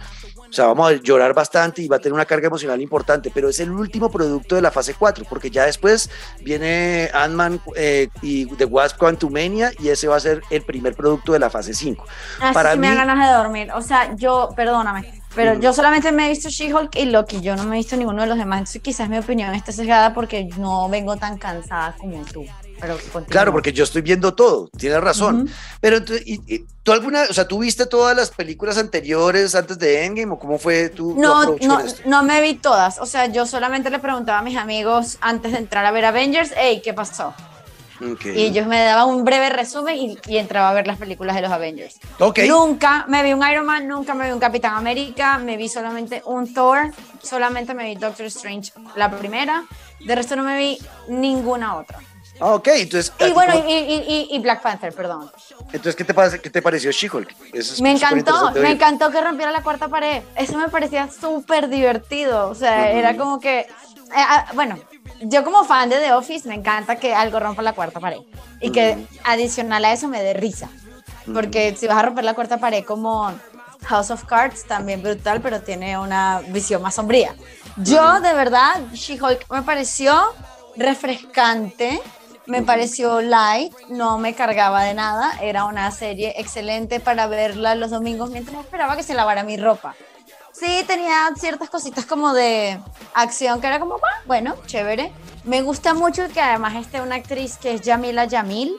O 0.52 0.54
sea, 0.54 0.66
vamos 0.66 0.90
a 0.90 0.94
llorar 0.96 1.32
bastante 1.32 1.80
y 1.80 1.88
va 1.88 1.96
a 1.96 1.98
tener 1.98 2.12
una 2.12 2.26
carga 2.26 2.48
emocional 2.48 2.78
importante, 2.82 3.30
pero 3.32 3.48
es 3.48 3.58
el 3.60 3.70
último 3.70 4.10
producto 4.10 4.54
de 4.54 4.60
la 4.60 4.70
fase 4.70 4.92
4, 4.92 5.24
porque 5.26 5.50
ya 5.50 5.64
después 5.64 6.10
viene 6.42 7.08
Ant-Man 7.14 7.58
eh, 7.74 8.08
y 8.20 8.44
The 8.56 8.66
Wasp 8.66 8.98
Quantumania 8.98 9.72
y 9.78 9.88
ese 9.88 10.08
va 10.08 10.16
a 10.16 10.20
ser 10.20 10.42
el 10.50 10.60
primer 10.60 10.94
producto 10.94 11.32
de 11.32 11.38
la 11.38 11.48
fase 11.48 11.72
5. 11.72 12.04
Así 12.40 12.52
Para 12.52 12.72
que 12.72 12.76
mí... 12.76 12.86
me 12.86 12.94
da 12.94 13.06
ganas 13.06 13.30
de 13.30 13.34
dormir. 13.34 13.72
O 13.74 13.80
sea, 13.80 14.14
yo, 14.14 14.50
perdóname, 14.54 15.21
pero 15.34 15.58
yo 15.58 15.72
solamente 15.72 16.12
me 16.12 16.26
he 16.26 16.28
visto 16.30 16.48
She-Hulk 16.48 16.96
y 16.96 17.06
Loki, 17.06 17.40
yo 17.40 17.56
no 17.56 17.64
me 17.64 17.76
he 17.76 17.78
visto 17.78 17.96
ninguno 17.96 18.22
de 18.22 18.28
los 18.28 18.38
demás, 18.38 18.58
entonces 18.58 18.82
quizás 18.82 19.08
mi 19.08 19.18
opinión 19.18 19.54
está 19.54 19.72
sesgada 19.72 20.12
porque 20.12 20.48
no 20.58 20.88
vengo 20.88 21.16
tan 21.16 21.38
cansada 21.38 21.94
como 21.98 22.24
tú. 22.24 22.44
Pero 22.80 22.98
claro, 23.28 23.52
porque 23.52 23.72
yo 23.72 23.84
estoy 23.84 24.02
viendo 24.02 24.34
todo, 24.34 24.68
tienes 24.76 25.00
razón. 25.00 25.42
Uh 25.42 25.44
-huh. 25.44 25.50
Pero 25.80 25.98
y, 26.26 26.40
y, 26.52 26.66
tú 26.82 26.90
alguna, 26.90 27.22
o 27.30 27.32
sea, 27.32 27.46
¿tú 27.46 27.60
viste 27.60 27.86
todas 27.86 28.16
las 28.16 28.30
películas 28.30 28.76
anteriores 28.76 29.54
antes 29.54 29.78
de 29.78 30.04
Endgame 30.04 30.32
o 30.32 30.38
cómo 30.38 30.58
fue 30.58 30.88
tu, 30.88 31.14
no, 31.16 31.54
tu 31.54 31.66
no, 31.66 31.80
no 32.06 32.22
me 32.24 32.42
vi 32.42 32.54
todas, 32.54 32.98
o 32.98 33.06
sea, 33.06 33.26
yo 33.26 33.46
solamente 33.46 33.88
le 33.88 34.00
preguntaba 34.00 34.40
a 34.40 34.42
mis 34.42 34.56
amigos 34.56 35.18
antes 35.20 35.52
de 35.52 35.58
entrar 35.58 35.86
a 35.86 35.92
ver 35.92 36.04
Avengers, 36.04 36.52
hey, 36.56 36.82
¿qué 36.82 36.92
pasó? 36.92 37.34
Y 38.24 38.42
ellos 38.42 38.66
me 38.66 38.82
daban 38.82 39.08
un 39.08 39.24
breve 39.24 39.50
resumen 39.50 39.96
y, 39.96 40.18
y, 40.26 40.38
entraba 40.38 40.70
a 40.70 40.72
ver 40.72 40.86
las 40.86 40.98
películas 40.98 41.36
de 41.36 41.42
los 41.42 41.52
Avengers. 41.52 41.98
Okay. 42.18 42.48
Nunca 42.48 43.04
me 43.08 43.22
vi 43.22 43.32
un 43.32 43.46
Iron 43.46 43.66
Man, 43.66 43.86
nunca 43.86 44.14
me 44.14 44.26
vi 44.26 44.32
un 44.32 44.40
Capitán 44.40 44.74
América, 44.74 45.38
me 45.38 45.56
vi 45.56 45.68
solamente 45.68 46.22
un 46.24 46.52
Thor, 46.52 46.90
solamente 47.22 47.74
me 47.74 47.84
vi 47.84 47.94
Doctor 47.94 48.26
Strange 48.26 48.72
la 48.96 49.10
primera, 49.10 49.64
de 50.00 50.14
resto 50.14 50.36
no 50.36 50.42
me 50.42 50.58
vi 50.58 50.78
ninguna 51.08 51.76
otra. 51.76 51.98
Ah, 52.40 52.54
ok, 52.54 52.68
entonces. 52.68 53.12
Y 53.20 53.30
bueno, 53.30 53.54
y, 53.68 53.72
y, 53.72 54.28
y, 54.30 54.38
Black 54.40 54.62
Panther, 54.62 54.92
perdón. 54.92 55.30
Entonces, 55.66 55.94
¿qué 55.94 56.04
te, 56.04 56.12
parece, 56.12 56.40
qué 56.40 56.50
te 56.50 56.60
pareció 56.60 56.90
She-Hulk? 56.90 57.32
Me 57.80 57.92
encantó, 57.92 58.50
me 58.52 58.72
encantó 58.72 59.10
que 59.10 59.20
rompiera 59.20 59.52
la 59.52 59.62
cuarta 59.62 59.88
pared. 59.88 60.22
Eso 60.34 60.58
me 60.58 60.68
parecía 60.68 61.08
súper 61.08 61.68
divertido. 61.68 62.48
O 62.48 62.54
sea, 62.54 62.90
era 62.90 63.16
como 63.16 63.38
que. 63.38 63.60
Eh, 63.60 63.66
ah, 64.14 64.46
bueno, 64.54 64.78
yo 65.22 65.44
como 65.44 65.64
fan 65.64 65.88
de 65.88 65.98
The 65.98 66.12
Office 66.12 66.48
me 66.48 66.54
encanta 66.54 66.96
que 66.96 67.14
algo 67.14 67.40
rompa 67.40 67.62
la 67.62 67.72
cuarta 67.72 68.00
pared. 68.00 68.20
Y 68.60 68.70
que 68.70 69.06
adicional 69.24 69.84
a 69.84 69.92
eso 69.92 70.08
me 70.08 70.22
dé 70.22 70.34
risa. 70.34 70.68
Porque 71.32 71.74
si 71.76 71.86
vas 71.86 71.98
a 71.98 72.02
romper 72.02 72.24
la 72.24 72.34
cuarta 72.34 72.58
pared 72.58 72.84
como 72.84 73.32
House 73.84 74.10
of 74.10 74.24
Cards, 74.24 74.64
también 74.64 75.02
brutal, 75.02 75.40
pero 75.40 75.62
tiene 75.62 75.98
una 75.98 76.40
visión 76.48 76.82
más 76.82 76.94
sombría. 76.94 77.34
Yo, 77.76 78.20
de 78.20 78.32
verdad, 78.34 78.82
She-Hulk 78.92 79.50
me 79.50 79.62
pareció 79.62 80.14
refrescante 80.76 82.00
me 82.46 82.62
pareció 82.62 83.20
light, 83.20 83.72
no 83.88 84.18
me 84.18 84.34
cargaba 84.34 84.82
de 84.82 84.94
nada, 84.94 85.32
era 85.40 85.64
una 85.64 85.90
serie 85.90 86.34
excelente 86.36 87.00
para 87.00 87.26
verla 87.26 87.74
los 87.74 87.90
domingos 87.90 88.30
mientras 88.30 88.60
esperaba 88.60 88.96
que 88.96 89.02
se 89.02 89.14
lavara 89.14 89.44
mi 89.44 89.56
ropa. 89.56 89.94
Sí, 90.52 90.84
tenía 90.86 91.30
ciertas 91.36 91.70
cositas 91.70 92.06
como 92.06 92.32
de 92.32 92.78
acción 93.14 93.60
que 93.60 93.66
era 93.66 93.80
como, 93.80 93.96
bueno, 94.26 94.54
chévere. 94.66 95.12
Me 95.44 95.62
gusta 95.62 95.94
mucho 95.94 96.28
que 96.32 96.40
además 96.40 96.74
esté 96.76 97.00
una 97.00 97.16
actriz 97.16 97.56
que 97.56 97.74
es 97.74 97.80
Yamila 97.80 98.26
Yamil, 98.26 98.76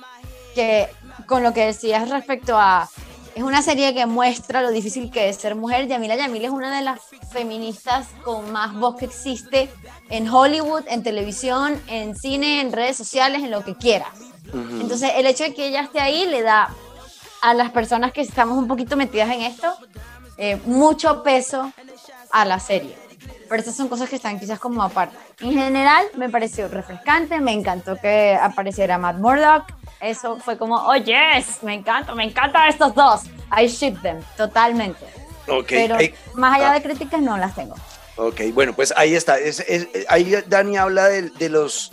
que 0.56 0.88
con 1.25 1.44
lo 1.44 1.53
que 1.53 1.65
decías 1.65 2.10
respecto 2.10 2.58
a 2.58 2.89
es 3.36 3.42
una 3.42 3.63
serie 3.63 3.96
que 3.96 4.06
muestra 4.06 4.62
lo 4.62 4.70
difícil 4.70 5.10
que 5.10 5.30
es 5.30 5.38
ser 5.38 5.56
mujer. 5.56 5.88
Yamila 5.88 6.15
Yamil 6.15 6.46
es 6.46 6.51
una 6.51 6.75
de 6.75 6.84
las 6.84 7.00
feministas 7.32 8.08
con 8.24 8.51
más 8.51 8.75
voz 8.75 8.96
que 8.96 9.06
existe 9.06 9.70
en 10.10 10.30
Hollywood, 10.30 10.84
en 10.88 11.01
televisión, 11.01 11.82
en 11.88 12.15
cine, 12.15 12.62
en 12.62 12.72
redes 12.72 12.96
sociales, 12.96 13.42
en 13.42 13.50
lo 13.50 13.63
que 13.63 13.75
quieras. 13.75 14.10
Entonces, 14.53 15.13
el 15.15 15.25
hecho 15.25 15.46
de 15.46 15.56
que 15.56 15.68
ella 15.68 15.82
esté 15.82 16.00
ahí 16.00 16.27
le 16.27 16.44
da 16.44 16.70
a 17.42 17.53
las 17.56 17.72
personas 17.72 18.12
que 18.12 18.22
estamos 18.22 18.56
un 18.56 18.68
poquito 18.68 18.96
metidas 18.96 19.32
en 19.32 19.42
esto 19.42 19.74
eh, 20.37 20.57
mucho 20.65 21.23
peso 21.23 21.71
a 22.31 22.45
la 22.45 22.59
serie. 22.59 22.97
Pero 23.47 23.59
estas 23.59 23.75
son 23.75 23.87
cosas 23.87 24.09
que 24.09 24.15
están 24.15 24.39
quizás 24.39 24.59
como 24.59 24.81
aparte. 24.81 25.15
En 25.39 25.53
general, 25.53 26.05
me 26.15 26.29
pareció 26.29 26.67
refrescante, 26.67 27.39
me 27.39 27.51
encantó 27.51 27.95
que 27.97 28.37
apareciera 28.41 28.97
Matt 28.97 29.17
Murdock, 29.17 29.65
eso 29.99 30.37
fue 30.37 30.57
como, 30.57 30.75
oh 30.75 30.95
yes, 30.95 31.61
me 31.61 31.75
encanta, 31.75 32.13
me 32.13 32.25
encantan 32.25 32.67
estos 32.67 32.93
dos. 32.93 33.21
I 33.57 33.67
ship 33.67 34.01
them, 34.01 34.19
totalmente. 34.35 35.05
Okay. 35.47 35.87
Pero 35.87 35.97
más 36.35 36.57
allá 36.57 36.73
de 36.73 36.81
críticas 36.81 37.21
no 37.21 37.37
las 37.37 37.55
tengo. 37.55 37.75
Ok, 38.15 38.41
bueno, 38.53 38.73
pues 38.73 38.93
ahí 38.95 39.15
está. 39.15 39.37
ahí 40.09 40.35
Dani 40.47 40.77
habla 40.77 41.07
de, 41.07 41.49
los 41.49 41.91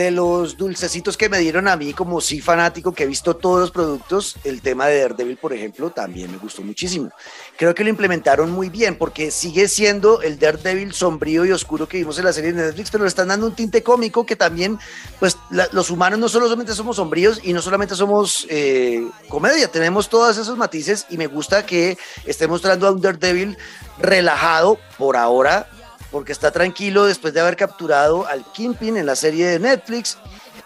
de 0.00 0.10
los 0.10 0.56
dulcecitos 0.56 1.18
que 1.18 1.28
me 1.28 1.38
dieron 1.38 1.68
a 1.68 1.76
mí 1.76 1.92
como 1.92 2.22
sí 2.22 2.40
fanático 2.40 2.92
que 2.92 3.04
he 3.04 3.06
visto 3.06 3.36
todos 3.36 3.60
los 3.60 3.70
productos, 3.70 4.36
el 4.44 4.62
tema 4.62 4.86
de 4.86 5.00
Daredevil, 5.00 5.36
por 5.36 5.52
ejemplo, 5.52 5.90
también 5.90 6.30
me 6.30 6.38
gustó 6.38 6.62
muchísimo. 6.62 7.10
Creo 7.58 7.74
que 7.74 7.84
lo 7.84 7.90
implementaron 7.90 8.50
muy 8.50 8.70
bien 8.70 8.96
porque 8.96 9.30
sigue 9.30 9.68
siendo 9.68 10.22
el 10.22 10.38
Daredevil 10.38 10.94
sombrío 10.94 11.44
y 11.44 11.52
oscuro 11.52 11.86
que 11.86 11.98
vimos 11.98 12.18
en 12.18 12.24
la 12.24 12.32
serie 12.32 12.52
de 12.52 12.62
Netflix, 12.62 12.90
pero 12.90 13.04
le 13.04 13.08
están 13.08 13.28
dando 13.28 13.46
un 13.46 13.54
tinte 13.54 13.82
cómico 13.82 14.24
que 14.24 14.36
también, 14.36 14.78
pues 15.18 15.36
los 15.72 15.90
humanos 15.90 16.18
no 16.18 16.28
solamente 16.30 16.74
somos 16.74 16.96
sombríos 16.96 17.40
y 17.42 17.52
no 17.52 17.60
solamente 17.60 17.94
somos 17.94 18.46
eh, 18.48 19.06
comedia, 19.28 19.68
tenemos 19.68 20.08
todos 20.08 20.38
esos 20.38 20.56
matices 20.56 21.06
y 21.10 21.18
me 21.18 21.26
gusta 21.26 21.66
que 21.66 21.98
esté 22.24 22.48
mostrando 22.48 22.86
a 22.86 22.92
un 22.92 23.02
Daredevil 23.02 23.58
relajado 23.98 24.78
por 24.96 25.18
ahora 25.18 25.68
porque 26.10 26.32
está 26.32 26.50
tranquilo 26.50 27.04
después 27.04 27.32
de 27.34 27.40
haber 27.40 27.56
capturado 27.56 28.26
al 28.26 28.44
Kingpin 28.52 28.96
en 28.96 29.06
la 29.06 29.16
serie 29.16 29.46
de 29.46 29.58
Netflix 29.58 30.18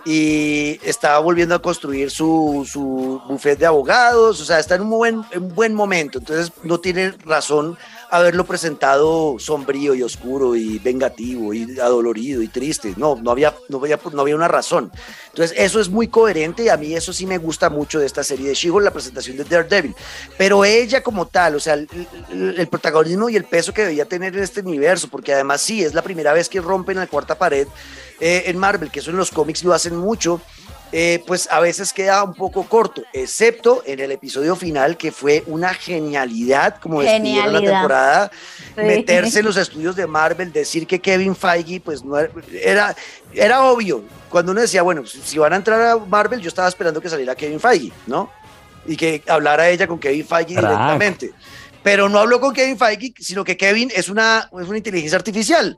y 0.05 0.79
está 0.83 1.19
volviendo 1.19 1.55
a 1.55 1.63
construir 1.63 2.11
su, 2.11 2.69
su 2.71 3.23
buffet 3.27 3.59
de 3.59 3.67
abogados, 3.67 4.41
o 4.41 4.45
sea, 4.45 4.59
está 4.59 4.75
en 4.75 4.83
un 4.83 4.91
buen, 4.91 5.25
un 5.35 5.55
buen 5.55 5.75
momento, 5.75 6.19
entonces 6.19 6.53
no 6.63 6.79
tiene 6.79 7.13
razón 7.25 7.79
haberlo 8.11 8.45
presentado 8.45 9.37
sombrío 9.39 9.95
y 9.95 10.03
oscuro 10.03 10.57
y 10.57 10.79
vengativo 10.79 11.55
y 11.55 11.79
adolorido 11.79 12.43
y 12.43 12.49
triste. 12.49 12.95
No, 12.97 13.17
no 13.17 13.31
había, 13.31 13.55
no 13.69 13.79
había, 13.79 13.99
no 14.13 14.23
había 14.23 14.37
una 14.37 14.49
razón. 14.49 14.91
Entonces, 15.29 15.57
eso 15.59 15.81
es 15.81 15.89
muy 15.89 16.09
coherente 16.09 16.65
y 16.65 16.69
a 16.69 16.77
mí 16.77 16.95
eso 16.95 17.13
sí 17.13 17.27
me 17.27 17.39
gusta 17.39 17.71
mucho 17.71 17.99
de 17.99 18.07
esta 18.07 18.23
serie 18.23 18.49
de 18.49 18.55
she 18.55 18.71
la 18.81 18.93
presentación 18.93 19.37
de 19.37 19.45
Daredevil. 19.45 19.95
Pero 20.39 20.65
ella 20.65 21.03
como 21.03 21.27
tal, 21.27 21.57
o 21.57 21.61
sea, 21.61 21.75
el, 21.75 22.69
protagonismo 22.71 23.29
y 23.29 23.37
el 23.37 23.45
peso 23.45 23.73
que 23.73 23.85
debía 23.85 24.05
tener 24.05 24.37
en 24.37 24.43
este 24.43 24.61
universo, 24.61 25.09
porque 25.09 25.35
además 25.35 25.61
sí, 25.61 25.83
es 25.83 25.95
la 25.95 26.03
primera 26.03 26.33
vez 26.33 26.49
que 26.49 26.61
rompen 26.61 26.97
la 26.97 27.07
cuarta 27.07 27.37
pared 27.37 27.67
eh, 28.21 28.45
en 28.47 28.59
Marvel, 28.59 28.91
que 28.91 29.01
eso 29.01 29.11
en 29.11 29.17
los 29.17 29.31
cómics 29.31 29.65
lo 29.65 29.73
hacen 29.73 29.97
mucho. 29.97 30.41
Eh, 30.97 31.25
pues 31.27 31.49
a 31.51 31.59
veces 31.59 31.93
queda 31.93 32.23
un 32.23 32.35
poco 32.35 32.69
corto, 32.69 33.03
excepto 33.13 33.83
en 33.85 33.99
el 33.99 34.13
episodio 34.13 34.55
final, 34.55 34.97
que 34.97 35.11
fue 35.11 35.43
una 35.49 35.75
genialidad, 35.75 36.79
como 36.81 37.03
despidieron 37.03 37.53
la 37.53 37.61
temporada, 37.61 38.31
meterse 38.77 39.41
en 39.41 39.47
los 39.47 39.57
estudios 39.57 39.97
de 39.97 40.07
Marvel, 40.07 40.53
decir 40.53 40.87
que 40.87 41.01
Kevin 41.01 41.35
Feige, 41.35 41.81
pues 41.81 42.05
no 42.05 42.17
era, 42.17 42.95
era 43.33 43.65
obvio. 43.65 44.05
Cuando 44.29 44.53
uno 44.53 44.61
decía, 44.61 44.83
bueno, 44.83 45.05
si 45.05 45.37
van 45.37 45.55
a 45.55 45.57
entrar 45.57 45.81
a 45.81 45.97
Marvel, 45.97 46.41
yo 46.41 46.47
estaba 46.47 46.69
esperando 46.69 47.01
que 47.01 47.09
saliera 47.09 47.35
Kevin 47.35 47.59
Feige, 47.59 47.93
¿no? 48.07 48.31
Y 48.87 48.97
que 48.97 49.21
hablara 49.27 49.69
ella 49.69 49.89
con 49.89 49.99
Kevin 49.99 50.25
Feige 50.25 50.55
directamente. 50.55 51.33
Pero 51.83 52.09
no 52.09 52.21
habló 52.21 52.41
con 52.41 52.55
Kevin 52.55 52.79
Feige, 52.79 53.15
sino 53.19 53.43
que 53.43 53.57
Kevin 53.57 53.91
es 53.93 54.09
una, 54.09 54.49
es 54.63 54.69
una 54.69 54.77
inteligencia 54.77 55.19
artificial. 55.19 55.77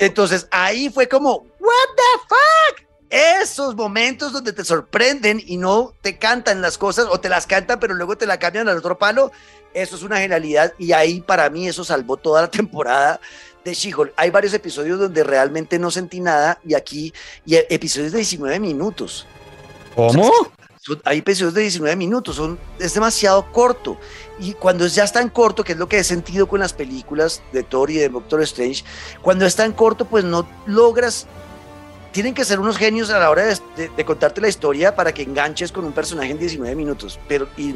Entonces 0.00 0.48
ahí 0.50 0.88
fue 0.88 1.08
como, 1.08 1.46
¿What 1.60 1.88
the 1.94 2.26
fuck? 2.26 2.88
Esos 3.10 3.76
momentos 3.76 4.32
donde 4.32 4.52
te 4.52 4.64
sorprenden 4.64 5.42
y 5.44 5.58
no 5.58 5.94
te 6.00 6.16
cantan 6.16 6.62
las 6.62 6.78
cosas 6.78 7.06
o 7.10 7.20
te 7.20 7.28
las 7.28 7.46
cantan 7.46 7.78
pero 7.78 7.94
luego 7.94 8.16
te 8.16 8.26
la 8.26 8.38
cambian 8.38 8.68
al 8.68 8.78
otro 8.78 8.98
palo, 8.98 9.30
eso 9.74 9.96
es 9.96 10.02
una 10.02 10.18
genialidad 10.18 10.72
y 10.78 10.92
ahí 10.92 11.20
para 11.20 11.50
mí 11.50 11.68
eso 11.68 11.84
salvó 11.84 12.16
toda 12.16 12.42
la 12.42 12.50
temporada 12.50 13.20
de 13.62 13.74
She-Hulk. 13.74 14.14
Hay 14.16 14.30
varios 14.30 14.54
episodios 14.54 14.98
donde 14.98 15.22
realmente 15.22 15.78
no 15.78 15.90
sentí 15.90 16.20
nada 16.20 16.58
y 16.64 16.74
aquí 16.74 17.12
y 17.44 17.56
episodios 17.56 18.12
de 18.12 18.18
19 18.18 18.58
minutos. 18.58 19.26
¿Cómo? 19.94 20.32
Hay 21.04 21.18
episodios 21.18 21.54
de 21.54 21.62
19 21.62 21.94
minutos, 21.96 22.40
es 22.78 22.94
demasiado 22.94 23.50
corto. 23.52 23.98
Y 24.38 24.54
cuando 24.54 24.86
ya 24.86 25.04
es 25.04 25.12
tan 25.12 25.28
corto, 25.28 25.62
que 25.62 25.72
es 25.72 25.78
lo 25.78 25.88
que 25.88 25.98
he 25.98 26.04
sentido 26.04 26.48
con 26.48 26.60
las 26.60 26.72
películas 26.72 27.42
de 27.52 27.62
Thor 27.62 27.90
y 27.90 27.96
de 27.96 28.08
Doctor 28.08 28.40
Strange, 28.42 28.84
cuando 29.20 29.44
es 29.44 29.56
tan 29.56 29.72
corto, 29.72 30.06
pues 30.06 30.24
no 30.24 30.48
logras 30.66 31.26
tienen 32.12 32.34
que 32.34 32.44
ser 32.44 32.58
unos 32.58 32.76
genios 32.76 33.10
a 33.10 33.18
la 33.18 33.30
hora 33.30 33.44
de, 33.44 34.04
contarte 34.04 34.40
la 34.40 34.48
historia 34.48 34.94
para 34.94 35.12
que 35.12 35.22
enganches 35.22 35.70
con 35.70 35.84
un 35.84 35.92
personaje 35.92 36.30
en 36.30 36.38
19 36.38 36.74
minutos, 36.74 37.18
pero 37.28 37.48
y 37.56 37.74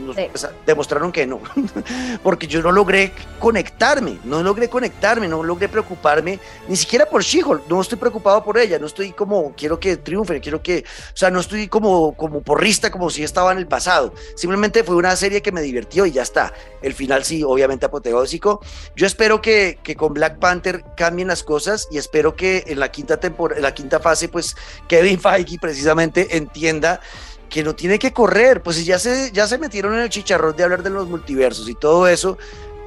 demostraron 0.67 1.12
que 1.12 1.26
no, 1.26 1.41
porque 2.23 2.47
yo 2.47 2.61
no 2.62 2.73
logré 2.73 3.12
conectarme, 3.38 4.19
no 4.25 4.43
logré 4.43 4.69
conectarme, 4.69 5.29
no 5.29 5.43
logré 5.43 5.69
preocuparme, 5.69 6.41
ni 6.69 6.76
siquiera 6.76 7.07
por 7.07 7.23
she 7.23 7.43
no 7.69 7.81
estoy 7.81 7.99
preocupado 7.99 8.43
por 8.43 8.59
ella, 8.59 8.79
no 8.79 8.87
estoy 8.87 9.12
como, 9.12 9.55
quiero 9.55 9.79
que 9.79 9.97
triunfe, 9.99 10.41
quiero 10.41 10.62
que, 10.62 10.85
o 11.12 11.17
sea, 11.17 11.31
no 11.31 11.41
estoy 11.41 11.69
como, 11.69 12.17
como 12.17 12.43
porrista 12.43 12.91
como 12.91 13.11
si 13.11 13.23
estaba 13.23 13.53
en 13.53 13.59
el 13.59 13.67
pasado, 13.67 14.14
simplemente 14.35 14.83
fue 14.83 14.97
una 14.97 15.14
serie 15.14 15.43
que 15.43 15.53
me 15.53 15.62
divirtió 15.62 16.07
y 16.07 16.12
ya 16.12 16.23
está, 16.23 16.53
el 16.83 16.95
final 16.95 17.25
sí, 17.25 17.45
obviamente 17.45 17.87
apoteósico, 17.87 18.61
yo 18.97 19.07
espero 19.07 19.41
que, 19.41 19.79
que 19.83 19.95
con 19.95 20.14
Black 20.14 20.38
Panther 20.38 20.85
cambien 20.97 21.29
las 21.29 21.43
cosas 21.43 21.87
y 21.91 21.99
espero 21.99 22.35
que 22.35 22.64
en 22.67 22.81
la 22.81 22.91
quinta 22.91 23.21
temporada, 23.21 23.59
en 23.59 23.62
la 23.62 23.75
quinta 23.75 24.00
fase 24.00 24.24
pues 24.28 24.57
Kevin 24.88 25.21
Feige 25.21 25.59
precisamente 25.59 26.37
entienda 26.37 27.00
que 27.49 27.62
no 27.62 27.75
tiene 27.75 27.99
que 27.99 28.12
correr, 28.12 28.62
pues 28.62 28.85
ya 28.85 28.99
se, 28.99 29.31
ya 29.33 29.47
se 29.47 29.59
metieron 29.59 29.95
en 29.95 30.00
el 30.00 30.09
chicharrón 30.09 30.57
de 30.57 30.64
hablar 30.64 30.83
de 30.83 30.90
los 30.90 31.09
multiversos 31.09 31.69
y 31.69 31.75
todo 31.75 32.09
eso, 32.09 32.37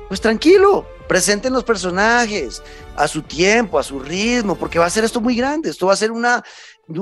pues 0.08 0.20
tranquilo, 0.20 0.86
presenten 1.08 1.54
los 1.54 1.64
personajes 1.64 2.62
a 2.96 3.08
su 3.08 3.22
tiempo, 3.22 3.80
a 3.80 3.84
su 3.84 4.00
ritmo, 4.00 4.56
porque 4.56 4.80
va 4.80 4.86
a 4.86 4.90
ser 4.90 5.04
esto 5.04 5.22
muy 5.22 5.36
grande, 5.36 5.70
esto 5.70 5.88
va 5.88 5.94
a 5.94 5.98
ser 5.98 6.12
una, 6.12 6.44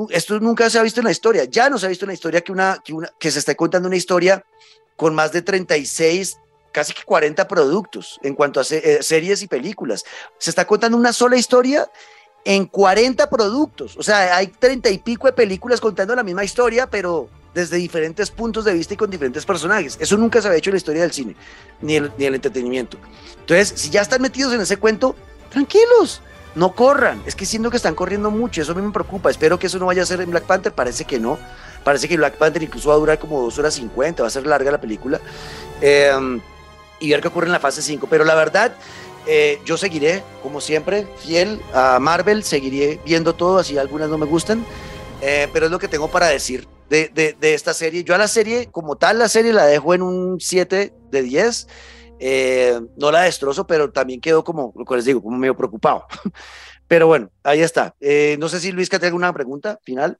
esto 0.09 0.39
nunca 0.39 0.69
se 0.69 0.77
ha 0.77 0.83
visto 0.83 0.99
en 0.99 1.05
la 1.05 1.11
historia, 1.11 1.45
ya 1.45 1.69
no 1.69 1.77
se 1.77 1.85
ha 1.85 1.89
visto 1.89 2.05
en 2.05 2.09
la 2.09 2.13
historia 2.13 2.41
que, 2.41 2.51
una, 2.51 2.81
que, 2.83 2.93
una, 2.93 3.09
que 3.19 3.31
se 3.31 3.39
esté 3.39 3.55
contando 3.55 3.87
una 3.87 3.97
historia 3.97 4.43
con 4.95 5.15
más 5.15 5.31
de 5.31 5.41
36 5.41 6.37
casi 6.71 6.93
que 6.93 7.03
40 7.03 7.47
productos 7.47 8.19
en 8.21 8.35
cuanto 8.35 8.59
a 8.59 8.63
eh, 8.69 8.99
series 9.01 9.41
y 9.41 9.47
películas. 9.47 10.03
Se 10.37 10.49
está 10.49 10.67
contando 10.67 10.97
una 10.97 11.13
sola 11.13 11.37
historia 11.37 11.89
en 12.45 12.67
40 12.67 13.27
productos. 13.29 13.97
O 13.97 14.03
sea, 14.03 14.37
hay 14.37 14.47
30 14.47 14.89
y 14.91 14.99
pico 14.99 15.27
de 15.27 15.33
películas 15.33 15.81
contando 15.81 16.15
la 16.15 16.23
misma 16.23 16.43
historia, 16.43 16.87
pero 16.87 17.27
desde 17.53 17.77
diferentes 17.77 18.29
puntos 18.29 18.65
de 18.65 18.73
vista 18.73 18.93
y 18.93 18.97
con 18.97 19.09
diferentes 19.09 19.45
personajes. 19.45 19.97
Eso 19.99 20.15
nunca 20.15 20.41
se 20.41 20.47
había 20.47 20.59
hecho 20.59 20.69
en 20.69 20.75
la 20.75 20.77
historia 20.77 21.01
del 21.01 21.11
cine, 21.11 21.35
ni 21.81 21.95
el, 21.95 22.11
ni 22.17 22.25
el 22.25 22.35
entretenimiento. 22.35 22.97
Entonces, 23.39 23.73
si 23.75 23.89
ya 23.89 24.01
están 24.01 24.21
metidos 24.21 24.53
en 24.53 24.61
ese 24.61 24.77
cuento, 24.77 25.15
tranquilos, 25.49 26.21
no 26.53 26.73
corran. 26.73 27.23
Es 27.25 27.35
que 27.35 27.45
siento 27.45 27.71
que 27.71 27.77
están 27.77 27.95
corriendo 27.95 28.29
mucho, 28.29 28.61
eso 28.61 28.73
a 28.73 28.75
mí 28.75 28.81
me 28.81 28.91
preocupa. 28.91 29.29
Espero 29.31 29.57
que 29.57 29.67
eso 29.67 29.79
no 29.79 29.87
vaya 29.87 30.03
a 30.03 30.05
ser 30.05 30.21
en 30.21 30.29
Black 30.29 30.43
Panther, 30.43 30.73
parece 30.73 31.05
que 31.05 31.19
no. 31.19 31.39
Parece 31.83 32.07
que 32.07 32.17
Black 32.17 32.37
Panther 32.37 32.61
incluso 32.61 32.89
va 32.89 32.95
a 32.95 32.97
durar 32.97 33.19
como 33.19 33.41
dos 33.41 33.57
horas 33.57 33.73
50, 33.75 34.21
va 34.21 34.27
a 34.27 34.31
ser 34.31 34.45
larga 34.45 34.71
la 34.71 34.81
película. 34.81 35.19
Em, 35.81 36.41
y 36.99 37.09
ver 37.09 37.21
qué 37.21 37.27
ocurre 37.27 37.47
en 37.47 37.53
la 37.53 37.59
fase 37.59 37.81
5. 37.81 38.07
Pero 38.09 38.23
la 38.23 38.35
verdad, 38.35 38.73
eh, 39.27 39.59
yo 39.65 39.77
seguiré, 39.77 40.23
como 40.43 40.61
siempre, 40.61 41.07
fiel 41.17 41.61
a 41.73 41.99
Marvel, 41.99 42.43
seguiré 42.43 42.99
viendo 43.05 43.33
todo, 43.33 43.57
así 43.57 43.77
algunas 43.77 44.09
no 44.09 44.17
me 44.17 44.25
gustan. 44.25 44.65
Eh, 45.21 45.47
pero 45.53 45.65
es 45.65 45.71
lo 45.71 45.79
que 45.79 45.87
tengo 45.87 46.09
para 46.09 46.27
decir 46.27 46.67
de, 46.89 47.09
de, 47.09 47.53
esta 47.53 47.73
serie. 47.73 48.03
Yo 48.03 48.13
a 48.13 48.17
la 48.17 48.27
serie, 48.27 48.69
como 48.71 48.95
tal, 48.97 49.17
la 49.17 49.29
serie 49.29 49.53
la 49.53 49.65
dejo 49.65 49.93
en 49.93 50.01
un 50.01 50.39
7 50.39 50.93
de 51.09 51.21
10. 51.21 51.67
Eh, 52.19 52.79
no 52.97 53.11
la 53.11 53.21
destrozo, 53.21 53.65
pero 53.65 53.91
también 53.91 54.21
quedo 54.21 54.43
como, 54.43 54.73
lo 54.75 54.85
que 54.85 54.95
les 54.95 55.05
digo, 55.05 55.21
como 55.21 55.37
medio 55.37 55.55
preocupado. 55.55 56.05
Pero 56.87 57.07
bueno, 57.07 57.31
ahí 57.43 57.61
está. 57.61 57.95
no 58.37 58.47
sé 58.47 58.59
si 58.59 58.71
Luis, 58.71 58.89
que 58.89 58.99
te 58.99 59.07
alguna 59.07 59.33
pregunta 59.33 59.79
final. 59.81 60.19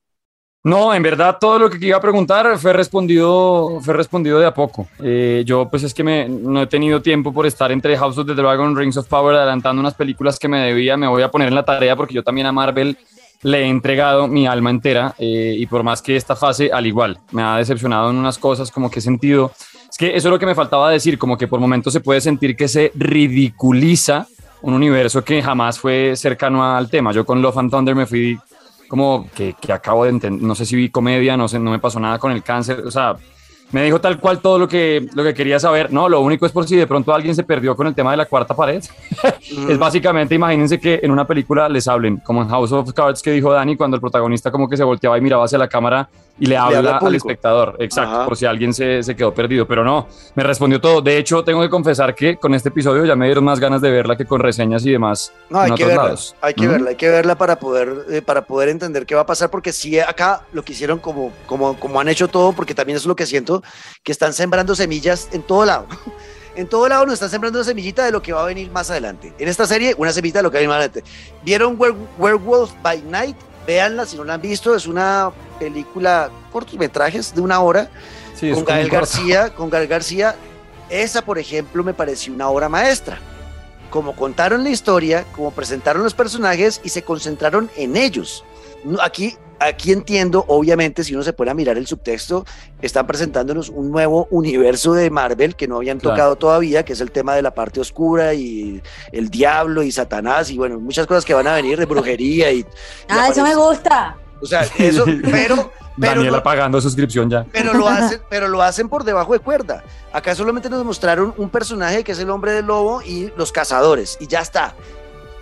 No, 0.65 0.95
en 0.95 1.03
verdad 1.03 1.37
todo 1.39 1.59
lo 1.59 1.69
que 1.69 1.77
iba 1.85 1.97
a 1.97 2.01
preguntar 2.01 2.57
fue 2.57 2.73
respondido, 2.73 3.79
fue 3.81 3.93
respondido 3.93 4.39
de 4.39 4.47
a 4.47 4.53
poco. 4.55 4.87
Eh, 4.99 5.43
yo 5.45 5.69
pues 5.69 5.83
es 5.83 5.93
que 5.93 6.03
me, 6.03 6.27
no 6.27 6.63
he 6.63 6.65
tenido 6.65 7.03
tiempo 7.03 7.31
por 7.31 7.45
estar 7.45 7.71
entre 7.71 7.95
House 7.95 8.17
of 8.17 8.25
the 8.25 8.33
Dragon, 8.33 8.75
Rings 8.75 8.97
of 8.97 9.07
Power, 9.07 9.35
adelantando 9.35 9.79
unas 9.79 9.93
películas 9.93 10.39
que 10.39 10.47
me 10.47 10.59
debía, 10.61 10.97
me 10.97 11.07
voy 11.07 11.21
a 11.21 11.29
poner 11.29 11.49
en 11.49 11.53
la 11.53 11.63
tarea 11.63 11.95
porque 11.95 12.15
yo 12.15 12.23
también 12.23 12.47
a 12.47 12.51
Marvel 12.51 12.97
le 13.43 13.61
he 13.61 13.67
entregado 13.67 14.27
mi 14.27 14.47
alma 14.47 14.71
entera 14.71 15.13
eh, 15.19 15.53
y 15.55 15.67
por 15.67 15.83
más 15.83 16.01
que 16.01 16.15
esta 16.15 16.35
fase 16.35 16.71
al 16.73 16.87
igual 16.87 17.19
me 17.29 17.43
ha 17.43 17.57
decepcionado 17.57 18.09
en 18.09 18.15
unas 18.15 18.39
cosas 18.39 18.71
como 18.71 18.89
que 18.89 18.97
he 18.97 19.03
sentido, 19.03 19.51
es 19.87 19.95
que 19.99 20.15
eso 20.15 20.29
es 20.29 20.31
lo 20.31 20.39
que 20.39 20.47
me 20.47 20.55
faltaba 20.55 20.89
decir, 20.89 21.19
como 21.19 21.37
que 21.37 21.47
por 21.47 21.59
momentos 21.59 21.93
se 21.93 21.99
puede 21.99 22.21
sentir 22.21 22.55
que 22.55 22.67
se 22.67 22.91
ridiculiza 22.95 24.25
un 24.63 24.73
universo 24.73 25.23
que 25.23 25.43
jamás 25.43 25.77
fue 25.77 26.15
cercano 26.15 26.65
al 26.65 26.89
tema. 26.89 27.11
Yo 27.11 27.23
con 27.23 27.39
Love 27.39 27.59
and 27.59 27.69
Thunder 27.69 27.93
me 27.93 28.07
fui 28.07 28.39
como 28.87 29.29
que, 29.33 29.55
que 29.59 29.73
acabo 29.73 30.03
de 30.03 30.11
entender, 30.11 30.41
no 30.41 30.55
sé 30.55 30.65
si 30.65 30.75
vi 30.75 30.89
comedia, 30.89 31.37
no 31.37 31.47
sé, 31.47 31.59
no 31.59 31.71
me 31.71 31.79
pasó 31.79 31.99
nada 31.99 32.19
con 32.19 32.31
el 32.31 32.43
cáncer, 32.43 32.79
o 32.85 32.91
sea, 32.91 33.15
me 33.75 33.83
dijo 33.83 33.99
tal 33.99 34.21
cual 34.21 34.39
todo 34.39 34.57
lo 34.57 34.69
que, 34.69 35.05
lo 35.15 35.21
que 35.21 35.33
quería 35.33 35.59
saber. 35.59 35.91
No, 35.91 36.07
lo 36.07 36.21
único 36.21 36.45
es 36.45 36.53
por 36.53 36.65
si 36.65 36.77
de 36.77 36.87
pronto 36.87 37.13
alguien 37.13 37.35
se 37.35 37.43
perdió 37.43 37.75
con 37.75 37.87
el 37.87 37.93
tema 37.93 38.11
de 38.11 38.15
la 38.15 38.25
cuarta 38.25 38.55
pared. 38.55 38.81
es 39.69 39.77
básicamente, 39.77 40.33
imagínense 40.33 40.79
que 40.79 41.01
en 41.03 41.11
una 41.11 41.27
película 41.27 41.67
les 41.67 41.85
hablen, 41.89 42.15
como 42.23 42.41
en 42.41 42.47
House 42.47 42.71
of 42.71 42.93
Cards 42.93 43.21
que 43.21 43.31
dijo 43.31 43.51
Dani, 43.51 43.75
cuando 43.75 43.95
el 43.95 44.01
protagonista 44.01 44.49
como 44.49 44.69
que 44.69 44.77
se 44.77 44.85
volteaba 44.85 45.17
y 45.17 45.21
miraba 45.21 45.43
hacia 45.43 45.57
la 45.57 45.67
cámara 45.67 46.07
y 46.37 46.47
le 46.47 46.57
habla, 46.57 46.97
al 46.97 47.15
espectador. 47.15 47.77
Exacto, 47.79 48.25
por 48.25 48.35
si 48.35 48.45
alguien 48.45 48.73
se, 48.73 49.01
se, 49.03 49.15
quedó 49.15 49.33
perdido. 49.33 49.65
Pero 49.65 49.83
no, 49.83 50.07
me 50.35 50.43
respondió 50.43 50.81
todo. 50.81 51.01
De 51.01 51.17
hecho, 51.17 51.43
tengo 51.43 51.61
que 51.61 51.69
confesar 51.69 52.13
que 52.13 52.35
con 52.35 52.53
este 52.53 52.69
episodio 52.69 53.05
ya 53.05 53.15
me 53.15 53.25
dieron 53.25 53.43
más 53.43 53.59
ganas 53.59 53.81
de 53.81 53.89
verla 53.89 54.17
que 54.17 54.25
con 54.25 54.41
reseñas 54.41 54.85
y 54.85 54.91
demás. 54.91 55.31
No, 55.49 55.59
hay 55.59 55.71
que 55.71 55.85
verla. 55.85 56.15
Hay 56.41 56.53
que 56.53 56.67
verla, 56.67 56.89
hay 56.89 56.95
que 56.95 57.09
verla 57.09 57.35
para 57.35 57.57
poder, 57.57 58.05
eh, 58.09 58.21
para 58.21 58.45
poder 58.45 58.69
entender 58.69 59.05
qué 59.05 59.15
va 59.15 59.21
a 59.21 59.25
pasar, 59.25 59.49
porque 59.49 59.71
sí, 59.71 59.99
acá 59.99 60.43
lo 60.51 60.63
que 60.63 60.73
hicieron 60.73 60.99
como, 60.99 61.31
como, 61.45 61.79
como 61.79 61.99
han 61.99 62.09
hecho 62.09 62.27
todo, 62.27 62.51
porque 62.53 62.73
también 62.73 62.97
es 62.97 63.05
lo 63.05 63.15
que 63.15 63.25
siento, 63.25 63.63
que 64.03 64.11
están 64.11 64.33
sembrando 64.33 64.75
semillas 64.75 65.29
en 65.31 65.43
todo 65.43 65.65
lado. 65.65 65.87
en 66.55 66.67
todo 66.67 66.87
lado 66.87 67.05
nos 67.05 67.15
están 67.15 67.29
sembrando 67.29 67.59
una 67.59 67.65
semillita 67.65 68.05
de 68.05 68.11
lo 68.11 68.21
que 68.21 68.33
va 68.33 68.43
a 68.43 68.45
venir 68.45 68.71
más 68.71 68.89
adelante. 68.89 69.33
En 69.37 69.47
esta 69.47 69.65
serie, 69.65 69.95
una 69.97 70.11
semillita 70.11 70.39
de 70.39 70.43
lo 70.43 70.51
que 70.51 70.55
va 70.55 70.59
a 70.59 70.61
venir 70.61 70.69
más 70.69 70.77
adelante. 70.77 71.03
¿Vieron 71.43 71.77
Werewolf 72.17 72.71
by 72.81 73.01
Night? 73.03 73.37
Véanla 73.67 74.05
si 74.05 74.15
no 74.15 74.23
la 74.23 74.35
han 74.35 74.41
visto. 74.41 74.75
Es 74.75 74.87
una 74.87 75.31
película, 75.59 76.29
cortometrajes 76.51 77.33
de 77.33 77.41
una 77.41 77.59
hora, 77.59 77.89
con 78.39 78.65
Gael 78.65 78.89
García. 78.89 79.49
Con 79.55 79.69
Gael 79.69 79.87
García. 79.87 80.35
Esa, 80.89 81.23
por 81.23 81.39
ejemplo, 81.39 81.83
me 81.83 81.93
pareció 81.93 82.33
una 82.33 82.49
obra 82.49 82.69
maestra. 82.69 83.19
Como 83.89 84.15
contaron 84.15 84.63
la 84.63 84.69
historia, 84.69 85.25
como 85.35 85.51
presentaron 85.51 86.03
los 86.03 86.13
personajes 86.13 86.81
y 86.83 86.89
se 86.89 87.03
concentraron 87.03 87.69
en 87.75 87.95
ellos. 87.95 88.43
Aquí 89.01 89.37
aquí 89.59 89.91
entiendo, 89.91 90.45
obviamente, 90.47 91.03
si 91.03 91.13
uno 91.13 91.23
se 91.23 91.33
pone 91.33 91.51
a 91.51 91.53
mirar 91.53 91.77
el 91.77 91.87
subtexto, 91.87 92.45
están 92.81 93.07
presentándonos 93.07 93.69
un 93.69 93.91
nuevo 93.91 94.27
universo 94.31 94.93
de 94.93 95.09
Marvel 95.09 95.55
que 95.55 95.67
no 95.67 95.77
habían 95.77 95.99
tocado 95.99 96.35
todavía, 96.35 96.83
que 96.83 96.93
es 96.93 97.01
el 97.01 97.11
tema 97.11 97.35
de 97.35 97.41
la 97.41 97.53
parte 97.53 97.79
oscura 97.79 98.33
y 98.33 98.81
el 99.11 99.29
diablo 99.29 99.83
y 99.83 99.91
Satanás 99.91 100.49
y 100.49 100.57
bueno, 100.57 100.79
muchas 100.79 101.07
cosas 101.07 101.25
que 101.25 101.33
van 101.33 101.47
a 101.47 101.55
venir 101.55 101.79
de 101.79 101.85
brujería 101.85 102.51
y... 102.51 102.65
ah, 103.09 103.29
eso 103.29 103.43
me 103.43 103.55
gusta. 103.55 104.17
O 104.41 104.45
sea, 104.45 104.63
eso, 104.77 105.05
pero... 105.23 105.71
pero 105.99 106.15
Daniela 106.15 106.43
pagando 106.43 106.81
suscripción 106.81 107.29
ya. 107.29 107.45
Pero 107.51 107.73
lo, 107.73 107.87
hacen, 107.89 108.21
pero 108.29 108.47
lo 108.47 108.61
hacen 108.61 108.89
por 108.89 109.03
debajo 109.03 109.33
de 109.33 109.39
cuerda. 109.39 109.83
Acá 110.11 110.35
solamente 110.35 110.69
nos 110.69 110.83
mostraron 110.83 111.33
un 111.37 111.49
personaje 111.49 112.03
que 112.03 112.11
es 112.11 112.19
el 112.19 112.29
hombre 112.29 112.51
del 112.51 112.65
lobo 112.65 113.01
y 113.01 113.31
los 113.37 113.51
cazadores, 113.51 114.17
y 114.19 114.27
ya 114.27 114.41
está 114.41 114.75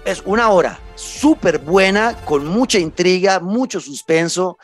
es 0.06 0.22
una 0.26 0.50
hora 0.50 0.80
súper 0.96 1.60
buena, 1.60 2.16
con 2.26 2.46
mucha 2.46 2.80
intriga, 2.80 3.39
mucho 3.39 3.80
suspenso, 3.80 4.58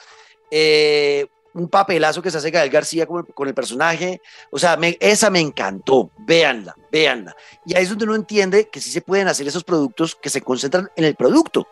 eh, 0.51 1.27
un 1.53 1.67
papelazo 1.67 2.21
que 2.21 2.31
se 2.31 2.37
hace 2.37 2.51
Gael 2.51 2.69
García 2.69 3.05
con, 3.05 3.25
el 3.47 3.53
personaje, 3.53 4.21
o 4.51 4.59
sea, 4.59 4.77
esa 4.99 5.29
me 5.29 5.39
encantó, 5.39 6.11
véanla, 6.19 6.75
véanla. 6.91 7.35
Y 7.65 7.75
ahí 7.75 7.83
es 7.83 7.89
donde 7.89 8.05
uno 8.05 8.15
entiende 8.15 8.69
que 8.69 8.79
sí 8.79 8.91
se 8.91 9.01
pueden 9.01 9.27
hacer 9.27 9.47
esos 9.47 9.63
productos 9.63 10.15
que 10.15 10.29
se 10.29 10.41
concentran 10.41 10.89
en 10.95 11.05
el 11.05 11.15
producto. 11.15 11.67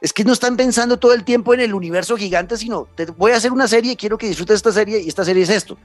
Es 0.00 0.12
que 0.12 0.24
no 0.24 0.32
están 0.32 0.56
pensando 0.56 0.98
todo 0.98 1.14
el 1.14 1.24
tiempo 1.24 1.54
en 1.54 1.60
el 1.60 1.74
universo 1.74 2.16
gigante, 2.16 2.56
sino 2.56 2.88
voy 3.16 3.32
a 3.32 3.36
hacer 3.36 3.52
una 3.52 3.68
serie, 3.68 3.96
quiero 3.96 4.18
que 4.18 4.26
disfrutes 4.26 4.56
esta 4.56 4.72
serie 4.72 5.00
y 5.00 5.08
esta 5.08 5.24
serie 5.24 5.44
es 5.44 5.50
esto 5.50 5.78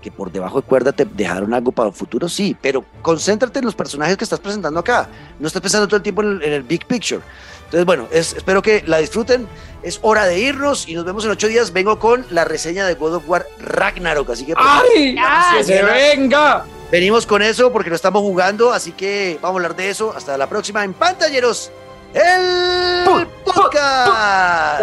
que 0.00 0.10
por 0.10 0.30
debajo 0.30 0.60
de 0.60 0.66
cuerda 0.66 0.92
te 0.92 1.04
dejaron 1.04 1.54
algo 1.54 1.72
para 1.72 1.88
el 1.88 1.94
futuro, 1.94 2.28
sí, 2.28 2.56
pero 2.60 2.84
concéntrate 3.02 3.58
en 3.58 3.64
los 3.64 3.74
personajes 3.74 4.16
que 4.16 4.24
estás 4.24 4.40
presentando 4.40 4.80
acá. 4.80 5.08
No 5.38 5.46
estás 5.46 5.62
pensando 5.62 5.86
todo 5.86 5.96
el 5.96 6.02
tiempo 6.02 6.22
en 6.22 6.42
el, 6.42 6.62
big 6.62 6.86
picture. 6.86 7.20
Entonces, 7.64 7.84
bueno, 7.84 8.08
espero 8.10 8.62
que 8.62 8.82
la 8.86 8.98
disfruten. 8.98 9.46
Es 9.82 9.98
hora 10.02 10.24
de 10.24 10.38
irnos 10.38 10.88
y 10.88 10.94
nos 10.94 11.04
vemos 11.04 11.24
en 11.24 11.30
ocho 11.30 11.48
días. 11.48 11.72
Vengo 11.72 11.98
con 11.98 12.24
la 12.30 12.44
reseña 12.44 12.86
de 12.86 12.94
God 12.94 13.16
of 13.16 13.28
War 13.28 13.46
Ragnarok. 13.60 14.30
Así 14.30 14.46
que. 14.46 14.54
Pues, 14.54 14.66
¡Ay! 14.66 15.16
¡Que 15.56 15.64
se 15.64 15.82
venga! 15.82 16.64
Venimos 16.90 17.26
con 17.26 17.42
eso 17.42 17.70
porque 17.70 17.90
lo 17.90 17.96
estamos 17.96 18.22
jugando. 18.22 18.72
Así 18.72 18.92
que 18.92 19.38
vamos 19.42 19.56
a 19.56 19.58
hablar 19.58 19.76
de 19.76 19.90
eso. 19.90 20.14
Hasta 20.16 20.38
la 20.38 20.48
próxima 20.48 20.82
en 20.82 20.94
Pantalleros. 20.94 21.70
El 22.14 23.26
podcast. 23.44 24.80